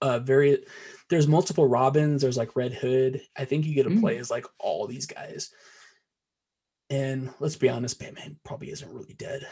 uh 0.00 0.18
very 0.20 0.64
there's 1.10 1.28
multiple 1.28 1.66
Robins, 1.66 2.22
there's 2.22 2.36
like 2.38 2.56
Red 2.56 2.72
Hood. 2.72 3.20
I 3.36 3.44
think 3.44 3.66
you 3.66 3.74
get 3.74 3.82
to 3.84 3.90
Mm. 3.90 4.00
play 4.00 4.16
as 4.18 4.30
like 4.30 4.46
all 4.58 4.86
these 4.86 5.06
guys. 5.06 5.50
And 6.94 7.30
let's 7.40 7.56
be 7.56 7.68
honest, 7.68 7.98
Batman 7.98 8.36
probably 8.44 8.70
isn't 8.70 8.92
really 8.92 9.14
dead. 9.14 9.46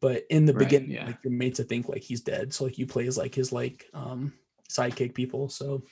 But 0.00 0.24
in 0.30 0.46
the 0.46 0.54
Right, 0.54 0.60
beginning, 0.66 0.90
yeah. 0.90 1.06
like 1.06 1.18
you're 1.22 1.32
made 1.32 1.54
to 1.56 1.64
think 1.64 1.88
like 1.88 2.02
he's 2.02 2.22
dead. 2.22 2.52
So 2.54 2.64
like 2.64 2.78
you 2.78 2.86
play 2.86 3.06
as 3.06 3.18
like 3.18 3.34
his 3.34 3.52
like 3.52 3.86
um 3.94 4.32
sidekick 4.70 5.14
people. 5.14 5.48
So 5.48 5.82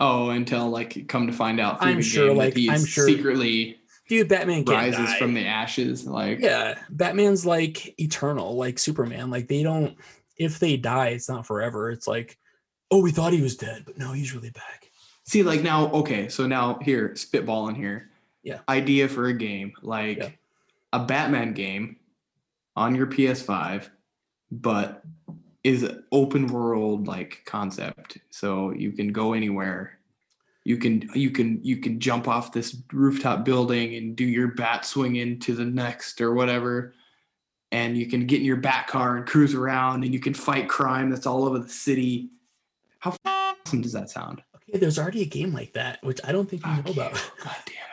Oh, 0.00 0.30
until 0.30 0.68
like 0.70 1.06
come 1.06 1.26
to 1.26 1.32
find 1.32 1.60
out 1.60 1.76
I'm 1.80 2.00
sure, 2.02 2.32
like, 2.34 2.56
I'm 2.58 2.84
sure- 2.84 3.06
secretly 3.06 3.78
dude, 4.08 4.28
Batman 4.28 4.64
rises 4.64 5.06
die. 5.06 5.18
from 5.18 5.34
the 5.34 5.46
ashes. 5.46 6.06
Like 6.06 6.40
Yeah, 6.40 6.78
Batman's 6.90 7.44
like 7.46 7.98
eternal, 8.00 8.56
like 8.56 8.78
Superman. 8.78 9.30
Like 9.30 9.48
they 9.48 9.62
don't 9.62 9.96
if 10.38 10.58
they 10.58 10.76
die, 10.78 11.08
it's 11.08 11.28
not 11.28 11.46
forever. 11.46 11.90
It's 11.90 12.08
like, 12.08 12.38
oh, 12.90 13.02
we 13.02 13.10
thought 13.12 13.32
he 13.34 13.42
was 13.42 13.56
dead, 13.56 13.84
but 13.84 13.98
no, 13.98 14.12
he's 14.12 14.34
really 14.34 14.50
back. 14.50 14.90
See, 15.24 15.42
like 15.42 15.62
now, 15.62 15.92
okay, 15.92 16.28
so 16.28 16.46
now 16.46 16.78
here, 16.82 17.10
spitballing 17.10 17.76
here. 17.76 18.10
Yeah. 18.42 18.60
Idea 18.68 19.08
for 19.08 19.26
a 19.26 19.32
game, 19.32 19.72
like 19.82 20.18
Yeah. 20.18 20.30
a 20.92 21.00
Batman 21.04 21.52
game 21.54 21.96
on 22.76 22.94
your 22.94 23.06
PS5, 23.06 23.88
but 24.50 25.04
is 25.64 25.88
open 26.10 26.48
world 26.48 27.06
like 27.06 27.42
concept. 27.44 28.18
So 28.30 28.72
you 28.72 28.92
can 28.92 29.12
go 29.12 29.32
anywhere. 29.32 29.98
You 30.64 30.76
can 30.76 31.08
you 31.14 31.30
can 31.30 31.60
you 31.62 31.76
can 31.78 31.98
jump 32.00 32.28
off 32.28 32.52
this 32.52 32.76
rooftop 32.92 33.44
building 33.44 33.94
and 33.96 34.14
do 34.16 34.24
your 34.24 34.48
bat 34.48 34.84
swing 34.84 35.16
into 35.16 35.54
the 35.54 35.64
next 35.64 36.20
or 36.20 36.34
whatever. 36.34 36.94
And 37.70 37.96
you 37.96 38.06
can 38.06 38.26
get 38.26 38.40
in 38.40 38.46
your 38.46 38.56
bat 38.58 38.86
car 38.86 39.16
and 39.16 39.26
cruise 39.26 39.54
around 39.54 40.04
and 40.04 40.12
you 40.12 40.20
can 40.20 40.34
fight 40.34 40.68
crime 40.68 41.10
that's 41.10 41.26
all 41.26 41.44
over 41.44 41.58
the 41.58 41.68
city. 41.68 42.30
How 42.98 43.16
awesome 43.24 43.80
does 43.82 43.92
that 43.92 44.10
sound? 44.10 44.42
Okay, 44.56 44.78
there's 44.78 44.98
already 44.98 45.22
a 45.22 45.26
game 45.26 45.52
like 45.52 45.72
that, 45.72 45.98
which 46.02 46.20
I 46.24 46.32
don't 46.32 46.48
think 46.48 46.64
you 46.64 46.74
Fuck 46.76 46.86
know 46.86 46.92
about. 46.92 47.12
God 47.44 47.56
damn 47.66 47.74
it. 47.74 47.91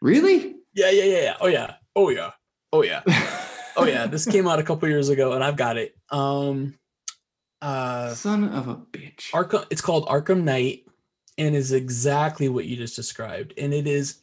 Really? 0.00 0.56
yeah, 0.74 0.90
yeah, 0.90 1.04
yeah, 1.04 1.22
yeah. 1.22 1.36
Oh 1.40 1.46
yeah. 1.48 1.74
Oh 1.94 2.10
yeah. 2.10 2.30
Oh 2.72 2.82
yeah. 2.82 3.02
Oh 3.78 3.84
yeah. 3.84 4.06
This 4.06 4.24
came 4.24 4.48
out 4.48 4.58
a 4.58 4.62
couple 4.62 4.88
years 4.88 5.10
ago 5.10 5.34
and 5.34 5.44
I've 5.44 5.56
got 5.58 5.76
it. 5.76 5.94
Um 6.10 6.78
uh 7.60 8.14
Son 8.14 8.44
of 8.48 8.68
a 8.68 8.76
bitch. 8.76 9.30
Arkham 9.32 9.66
it's 9.68 9.82
called 9.82 10.06
Arkham 10.08 10.44
Knight 10.44 10.86
and 11.36 11.54
is 11.54 11.72
exactly 11.72 12.48
what 12.48 12.64
you 12.64 12.76
just 12.76 12.96
described. 12.96 13.52
And 13.58 13.74
it 13.74 13.86
is 13.86 14.22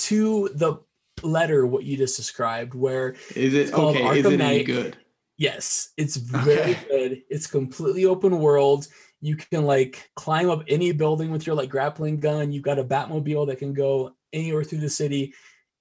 to 0.00 0.50
the 0.54 0.76
letter 1.22 1.64
what 1.66 1.84
you 1.84 1.96
just 1.96 2.16
described, 2.18 2.74
where 2.74 3.14
Is 3.34 3.54
it 3.54 3.72
called 3.72 3.96
okay? 3.96 4.18
Is 4.18 4.26
Arkham 4.26 4.32
it 4.34 4.40
any 4.42 4.56
Knight. 4.58 4.66
good? 4.66 4.96
yes, 5.38 5.92
it's 5.96 6.16
very 6.46 6.60
Okay. 6.60 6.86
good. 6.90 7.22
It's 7.30 7.46
completely 7.46 8.04
open 8.04 8.38
world. 8.38 8.88
You 9.22 9.36
can 9.36 9.64
like 9.64 10.10
climb 10.14 10.50
up 10.50 10.62
any 10.68 10.92
building 10.92 11.30
with 11.30 11.46
your 11.46 11.56
like 11.56 11.70
grappling 11.70 12.20
gun. 12.20 12.52
You've 12.52 12.64
got 12.64 12.78
a 12.78 12.84
Batmobile 12.84 13.46
that 13.46 13.58
can 13.58 13.72
go 13.72 14.14
anywhere 14.32 14.64
through 14.64 14.80
the 14.80 14.90
city. 14.90 15.34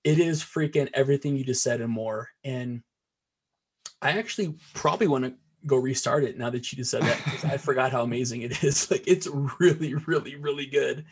It 0.04 0.20
is 0.20 0.44
freaking 0.44 0.90
everything 0.94 1.36
you 1.36 1.44
just 1.44 1.64
said 1.64 1.82
and 1.82 1.92
more. 1.92 2.30
And 2.44 2.84
I 4.02 4.12
actually 4.12 4.56
probably 4.74 5.08
want 5.08 5.26
to 5.26 5.34
go 5.66 5.76
restart 5.76 6.24
it 6.24 6.38
now 6.38 6.50
that 6.50 6.72
you 6.72 6.78
just 6.78 6.90
said 6.92 7.02
that 7.04 7.22
because 7.24 7.44
I 7.46 7.58
forgot 7.58 7.92
how 7.92 8.04
amazing 8.04 8.42
it 8.44 8.64
is. 8.64 8.90
Like 8.92 9.08
it's 9.08 9.28
really, 9.60 9.94
really, 9.96 10.36
really 10.36 10.66
good. 10.66 11.06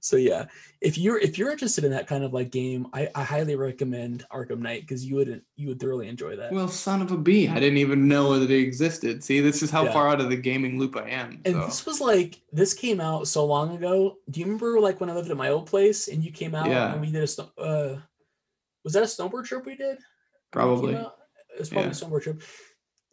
So 0.00 0.16
yeah, 0.16 0.46
if 0.80 0.98
you're 0.98 1.18
if 1.18 1.38
you're 1.38 1.50
interested 1.52 1.84
in 1.84 1.92
that 1.92 2.06
kind 2.08 2.24
of 2.24 2.34
like 2.34 2.50
game, 2.50 2.88
I, 2.92 3.08
I 3.14 3.22
highly 3.22 3.54
recommend 3.56 4.24
Arkham 4.32 4.58
Knight 4.58 4.80
because 4.82 5.04
you 5.04 5.14
wouldn't 5.14 5.44
you 5.54 5.68
would 5.68 5.80
thoroughly 5.80 6.08
enjoy 6.08 6.34
that. 6.36 6.50
Well, 6.52 6.66
son 6.68 7.02
of 7.02 7.12
a 7.12 7.16
bee. 7.16 7.48
I 7.48 7.54
didn't 7.60 7.78
even 7.78 8.08
know 8.08 8.38
that 8.38 8.50
it 8.50 8.58
existed. 8.60 9.22
See, 9.22 9.40
this 9.40 9.62
is 9.62 9.70
how 9.70 9.84
Yeah. 9.84 9.92
far 9.92 10.08
out 10.08 10.20
of 10.20 10.28
the 10.28 10.36
gaming 10.36 10.78
loop 10.78 10.96
I 10.96 11.08
am. 11.10 11.40
and 11.44 11.54
so. 11.54 11.66
this 11.66 11.86
was 11.86 12.00
like 12.00 12.40
this 12.52 12.74
came 12.74 13.00
out 13.00 13.28
so 13.28 13.44
long 13.46 13.76
ago. 13.76 14.16
Do 14.30 14.40
you 14.40 14.46
remember 14.46 14.80
like 14.80 15.00
when 15.00 15.08
I 15.08 15.14
lived 15.14 15.30
at 15.30 15.36
my 15.36 15.50
old 15.50 15.66
place 15.66 16.08
and 16.08 16.22
you 16.24 16.32
came 16.32 16.54
out 16.54 16.68
Yeah. 16.68 16.92
and 16.92 17.00
we 17.00 17.10
did 17.12 17.22
a 17.22 17.60
uh 17.60 17.98
was 18.84 18.92
that 18.94 19.02
a 19.04 19.06
snowboard 19.06 19.44
trip 19.44 19.64
we 19.66 19.76
did? 19.76 19.86
when 19.86 19.94
we 19.96 19.96
came 19.98 20.00
Probably. 20.50 20.96
out? 20.96 21.16
It 21.54 21.60
was 21.60 21.68
probably 21.70 21.86
Yeah. 21.90 21.92
a 21.92 21.94
snowboard 21.94 22.22
trip. 22.22 22.42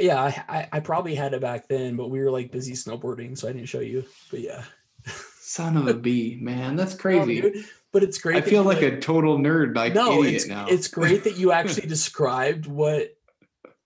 Yeah, 0.04 0.22
I, 0.22 0.44
I 0.50 0.68
I 0.74 0.80
probably 0.82 1.16
had 1.16 1.34
it 1.34 1.40
back 1.42 1.70
then, 1.70 1.96
but 1.96 2.10
we 2.10 2.20
were 2.20 2.30
like 2.30 2.52
busy 2.52 2.74
snowboarding, 2.74 3.38
so 3.38 3.48
I 3.48 3.54
didn't 3.54 3.70
show 3.70 3.80
you. 3.80 4.04
But 4.30 4.42
yeah, 4.42 4.64
Son 5.06 5.78
of 5.78 5.88
a 5.88 5.94
bee, 5.94 6.38
man. 6.42 6.76
That's 6.76 6.96
crazy. 7.00 7.40
dude, 7.40 7.66
but 7.92 8.04
it's 8.04 8.18
great. 8.18 8.38
I 8.38 8.42
feel 8.42 8.64
you, 8.64 8.68
like 8.68 8.82
a 8.82 9.00
total 9.00 9.38
nerd, 9.38 9.76
like 9.76 9.94
no, 9.94 10.22
idiot 10.24 10.36
it's 10.36 10.48
now. 10.48 10.66
it's 10.68 10.88
great 10.88 11.24
that 11.24 11.38
you 11.38 11.52
actually 11.60 11.88
described 11.88 12.66
what 12.66 13.16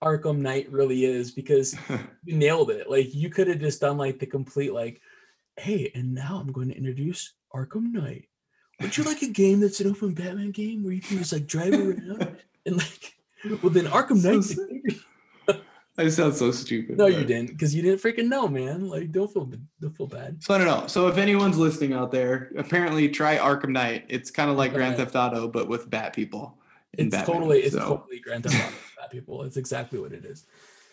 Arkham 0.02 0.38
Knight 0.38 0.72
really 0.72 1.04
is 1.04 1.30
because 1.30 1.76
you 2.24 2.36
nailed 2.36 2.70
it. 2.70 2.90
Like 2.90 3.14
you 3.14 3.28
could 3.30 3.48
have 3.48 3.60
just 3.60 3.80
done 3.80 3.98
like 3.98 4.18
the 4.18 4.26
complete 4.26 4.72
like, 4.72 5.00
hey, 5.56 5.92
and 5.94 6.14
now 6.14 6.38
I'm 6.40 6.52
going 6.52 6.68
to 6.68 6.76
introduce 6.76 7.34
Arkham 7.54 7.92
Knight. 7.92 8.28
Would 8.80 8.96
you 8.96 9.04
like 9.04 9.22
a 9.22 9.28
game 9.28 9.60
that's 9.60 9.80
an 9.80 9.90
open 9.90 10.14
Batman 10.14 10.52
game 10.52 10.82
where 10.82 10.92
you 10.92 11.00
can 11.00 11.18
just 11.18 11.32
like 11.32 11.46
drive 11.46 11.74
around 11.74 12.38
and 12.66 12.76
like 12.76 13.14
well 13.62 13.72
then 13.72 13.86
Arkham 13.86 14.18
So 14.18 14.32
Knight 14.32 15.00
I 15.98 16.08
sound 16.08 16.34
so 16.36 16.52
stupid. 16.52 16.96
No, 16.96 17.06
you 17.06 17.24
didn't, 17.24 17.48
because 17.48 17.74
you 17.74 17.82
didn't 17.82 18.00
freaking 18.00 18.28
know, 18.28 18.46
man. 18.46 18.88
Like 18.88 19.10
don't 19.10 19.30
feel 19.32 19.50
don't 19.80 19.96
feel 19.96 20.06
bad. 20.06 20.42
So 20.42 20.54
I 20.54 20.58
don't 20.58 20.66
know. 20.68 20.86
So 20.86 21.08
if 21.08 21.18
anyone's 21.18 21.58
listening 21.58 21.92
out 21.92 22.12
there, 22.12 22.50
apparently 22.56 23.08
try 23.08 23.36
Arkham 23.36 23.70
Knight. 23.70 24.06
It's 24.08 24.30
kind 24.30 24.48
of 24.50 24.56
like 24.56 24.72
Grand 24.72 24.96
Theft 24.96 25.16
Auto, 25.16 25.48
but 25.48 25.68
with 25.68 25.90
bat 25.90 26.12
people. 26.14 26.56
It's 26.92 27.10
Batman, 27.10 27.34
totally 27.34 27.58
it's 27.60 27.74
so. 27.74 27.80
totally 27.80 28.20
Grand 28.20 28.44
Theft 28.44 28.54
Auto 28.56 28.76
bad 28.96 29.10
people. 29.10 29.42
It's 29.42 29.56
exactly 29.56 29.98
what 29.98 30.12
it 30.12 30.24
is. 30.24 30.46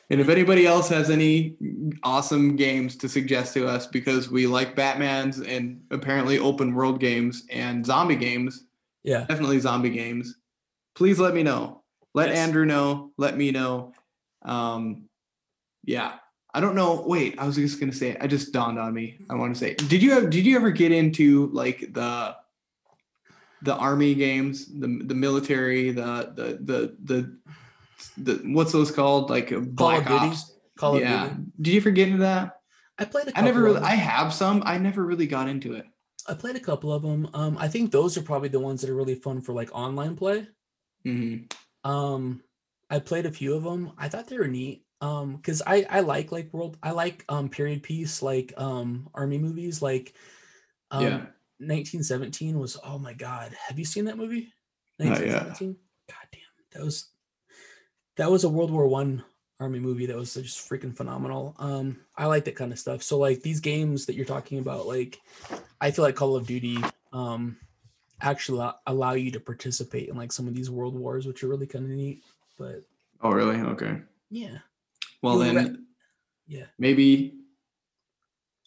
And 0.10 0.20
if 0.22 0.30
anybody 0.30 0.68
else 0.68 0.90
has 0.90 1.10
any 1.10 1.56
awesome 2.04 2.56
games 2.56 2.96
to 2.98 3.10
suggest 3.10 3.54
to 3.56 3.68
us, 3.68 3.88
because 3.88 4.30
we 4.30 4.46
like 4.48 4.76
Batman's 4.76 5.40
and 5.40 5.82
apparently 5.90 6.38
open 6.38 6.76
world 6.76 7.00
games 7.00 7.44
and 7.52 7.84
zombie 7.86 8.16
games, 8.16 8.66
Yeah. 9.04 9.26
definitely 9.26 9.60
zombie 9.60 9.90
games, 9.90 10.36
please 10.96 11.20
let 11.20 11.34
me 11.34 11.42
know. 11.44 11.82
Let 12.14 12.30
Yes. 12.30 12.38
Andrew 12.38 12.66
know. 12.66 13.12
Let 13.18 13.36
me 13.36 13.50
know. 13.52 13.94
Um, 14.46 15.10
yeah. 15.84 16.14
I 16.54 16.62
don't 16.62 16.76
know. 16.76 17.04
Wait, 17.06 17.38
I 17.38 17.46
was 17.46 17.58
just 17.58 17.82
gonna 17.82 17.92
say. 17.92 18.16
I 18.22 18.28
just 18.28 18.54
dawned 18.54 18.80
on 18.80 18.94
me. 18.94 19.18
I 19.30 19.36
want 19.36 19.54
to 19.54 19.60
say. 19.60 19.74
Did 19.74 20.02
you 20.02 20.12
have? 20.12 20.30
Did 20.30 20.46
you 20.46 20.56
ever 20.56 20.72
get 20.72 20.94
into 20.94 21.48
like 21.48 21.92
the 21.92 22.34
the 23.62 23.76
army 23.76 24.16
games, 24.16 24.68
the 24.68 25.02
the 25.04 25.14
military, 25.16 25.92
the 25.92 26.32
the 26.34 26.60
the 26.62 26.96
the, 27.04 27.38
the 28.18 28.54
what's 28.54 28.72
those 28.72 28.90
called? 28.90 29.30
Like 29.30 29.50
Black 29.76 30.04
of 30.04 30.08
Duty? 30.08 30.28
Ops. 30.28 30.54
Call 30.78 30.96
of 30.96 31.02
yeah. 31.02 31.34
Did 31.60 31.74
you 31.74 31.82
ever 31.82 31.92
get 31.92 32.08
into 32.08 32.20
that? 32.20 32.62
I 32.98 33.04
played 33.04 33.28
a 33.28 33.38
I 33.38 33.42
never 33.42 33.62
really. 33.62 33.82
I 33.82 33.96
have 33.96 34.34
some. 34.34 34.64
I 34.66 34.78
never 34.78 35.04
really 35.04 35.28
got 35.28 35.50
into 35.50 35.74
it. 35.74 35.86
I 36.28 36.36
played 36.36 36.56
a 36.56 36.62
couple 36.62 36.94
of 36.94 37.02
them. 37.02 37.30
Um, 37.34 37.58
I 37.60 37.68
think 37.68 37.92
those 37.92 38.18
are 38.18 38.22
probably 38.22 38.50
the 38.50 38.60
ones 38.60 38.82
that 38.82 38.90
are 38.90 38.96
really 38.96 39.16
fun 39.16 39.42
for 39.42 39.54
like 39.54 39.70
online 39.74 40.16
play. 40.16 40.48
hmm 41.04 41.38
Um, 41.84 42.42
I 42.90 43.00
played 43.00 43.26
a 43.26 43.32
few 43.32 43.56
of 43.56 43.64
them. 43.64 43.92
I 43.98 44.10
thought 44.10 44.28
they 44.28 44.38
were 44.38 44.48
neat. 44.48 44.84
Um, 45.02 45.36
because 45.36 45.62
I 45.66 45.86
I 45.90 46.00
like 46.00 46.32
like 46.32 46.54
world 46.54 46.78
I 46.82 46.92
like 46.92 47.26
um 47.28 47.50
period 47.50 47.84
piece 47.84 48.22
like 48.22 48.54
um 48.58 49.10
army 49.14 49.38
movies 49.38 49.82
like 49.82 50.14
um 50.90 51.04
Yeah. 51.04 51.26
1917 51.60 52.58
was 52.60 52.78
oh 52.84 52.98
my 52.98 53.14
god. 53.14 53.56
Have 53.68 53.78
you 53.78 53.86
seen 53.86 54.06
that 54.06 54.18
movie? 54.18 54.54
1917. 54.98 55.76
God 56.08 56.28
damn, 56.32 56.42
that 56.74 56.84
was 56.84 57.10
that 58.18 58.32
was 58.32 58.44
a 58.46 58.50
World 58.50 58.72
War 58.72 58.88
One 58.88 59.24
army 59.60 59.80
movie 59.80 60.06
that 60.06 60.16
was 60.16 60.34
just 60.34 60.70
freaking 60.70 60.96
phenomenal. 60.96 61.56
Um, 61.60 62.02
I 62.18 62.26
like 62.26 62.46
that 62.46 62.56
kind 62.56 62.72
of 62.72 62.80
stuff. 62.80 63.04
So 63.04 63.18
like 63.18 63.42
these 63.42 63.60
games 63.60 64.06
that 64.06 64.16
you're 64.16 64.26
talking 64.26 64.60
about, 64.60 64.88
like 64.88 65.20
I 65.80 65.92
feel 65.92 66.04
like 66.04 66.16
Call 66.16 66.36
of 66.36 66.48
Duty 66.48 66.78
um 67.12 67.58
actually 68.22 68.60
allow, 68.60 68.76
allow 68.88 69.14
you 69.14 69.32
to 69.32 69.40
participate 69.40 70.10
in 70.10 70.16
like 70.16 70.32
some 70.32 70.48
of 70.48 70.54
these 70.56 70.70
world 70.72 70.98
wars, 70.98 71.26
which 71.26 71.44
are 71.44 71.48
really 71.50 71.68
kind 71.68 71.86
of 71.86 71.92
neat. 71.92 72.24
But 72.58 72.84
Oh, 73.22 73.32
really? 73.32 73.58
Okay. 73.60 74.02
yeah, 74.30 74.58
Well, 75.22 75.38
then 75.40 75.86
yeah, 76.48 76.66
maybe 76.78 77.40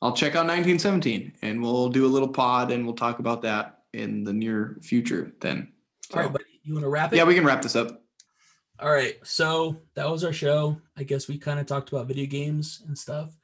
I'll 0.02 0.12
check 0.14 0.32
out 0.34 0.46
1917 0.46 1.34
and 1.42 1.62
we'll 1.62 1.88
do 1.88 2.06
a 2.06 2.08
little 2.08 2.28
pod 2.28 2.70
and 2.70 2.84
we'll 2.84 2.94
talk 2.96 3.18
about 3.18 3.42
that 3.42 3.80
in 3.92 4.24
the 4.24 4.32
near 4.32 4.76
future 4.82 5.32
then. 5.40 5.72
all 6.12 6.20
right, 6.20 6.26
So, 6.26 6.32
buddy, 6.32 6.44
you 6.62 6.72
want 6.74 6.84
to 6.84 6.88
wrap 6.88 7.12
it? 7.12 7.16
yeah, 7.16 7.24
we 7.24 7.34
can 7.34 7.44
wrap 7.44 7.62
this 7.62 7.76
up. 7.76 8.02
All 8.80 8.90
right, 8.90 9.16
so 9.24 9.76
that 9.94 10.08
was 10.08 10.22
our 10.24 10.32
show. 10.32 10.80
I 10.96 11.02
guess 11.02 11.26
we 11.28 11.36
kind 11.38 11.58
of 11.58 11.66
talked 11.66 11.88
about 11.90 12.06
video 12.06 12.26
games 12.26 12.82
and 12.86 12.96
stuff. 12.96 13.36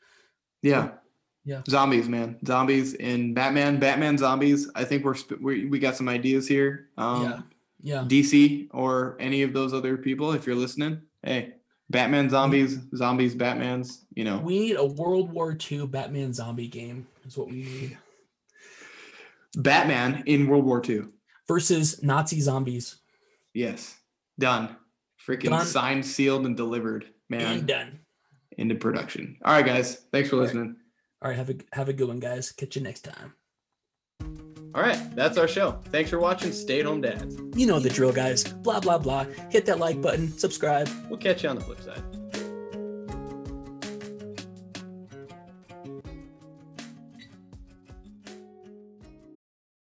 Yeah. 0.63 0.91
Yeah. 1.45 1.61
Zombies, 1.69 2.09
man. 2.09 2.39
Zombies 2.47 2.95
in 2.95 3.35
Batman, 3.35 3.79
Batman 3.79 4.17
zombies. 4.17 4.71
I 4.75 4.85
think 4.85 5.05
we're 5.05 5.17
we, 5.41 5.67
we 5.67 5.79
got 5.79 5.95
some 5.97 6.09
ideas 6.09 6.49
here. 6.49 6.89
Um 6.97 7.23
yeah, 7.25 7.41
yeah. 7.85 8.05
DC 8.09 8.69
or 8.73 9.17
any 9.21 9.43
of 9.43 9.53
those 9.53 9.73
other 9.73 9.97
people 9.97 10.33
if 10.33 10.47
you're 10.47 10.57
listening. 10.57 11.03
Hey, 11.23 11.55
Batman 11.91 12.29
zombies, 12.31 12.79
zombies 12.97 13.35
Batmans, 13.37 14.05
you 14.15 14.25
know. 14.25 14.39
We 14.39 14.59
need 14.59 14.77
a 14.77 14.85
World 14.85 15.31
War 15.31 15.57
II 15.71 15.87
Batman 15.87 16.33
zombie 16.33 16.67
game. 16.67 17.07
Is 17.27 17.37
what 17.37 17.49
we 17.49 17.63
need 17.63 17.99
Batman 19.57 20.25
in 20.27 20.47
World 20.49 20.65
War 20.65 20.83
II. 20.87 21.03
versus 21.47 22.03
Nazi 22.03 22.41
zombies. 22.41 22.97
Yes. 23.53 23.97
Done. 24.39 24.77
Freaking 25.25 25.51
Done. 25.51 25.65
signed, 25.65 26.05
sealed, 26.07 26.47
and 26.47 26.57
delivered, 26.57 27.07
man. 27.29 27.59
And 27.59 27.67
done. 27.67 28.01
into 28.59 28.75
production. 28.75 29.37
All 29.45 29.53
right, 29.53 29.65
guys. 29.65 29.97
Thanks 30.11 30.29
for 30.31 30.37
All 30.37 30.41
right. 30.41 30.47
listening. 30.47 30.77
All 31.23 31.29
right, 31.31 31.37
have 31.37 31.51
a 31.51 31.55
have 31.73 31.89
a 31.89 31.93
good 31.93 32.09
one, 32.09 32.19
guys. 32.21 32.51
Catch 32.53 32.77
you 32.77 32.83
next 32.83 33.03
time. 33.03 33.35
All 34.75 34.83
right, 34.83 34.99
that's 35.15 35.39
our 35.39 35.47
show. 35.47 35.79
Thanks 35.93 36.11
for 36.11 36.19
watching 36.19 36.51
Stay 36.51 36.81
at 36.81 36.87
Home 36.87 37.01
Dads. 37.01 37.37
You 37.55 37.67
know 37.67 37.79
the 37.79 37.89
drill, 37.91 38.13
guys. 38.13 38.43
Blah 38.43 38.81
blah 38.81 38.99
blah. 38.99 39.25
Hit 39.51 39.67
that 39.67 39.79
like 39.79 40.03
button. 40.03 40.37
Subscribe. 40.37 40.89
We'll 41.09 41.19
catch 41.19 41.45
you 41.45 41.49
on 41.49 41.57
the 41.57 41.63
flip 41.63 41.81
side. 41.81 42.03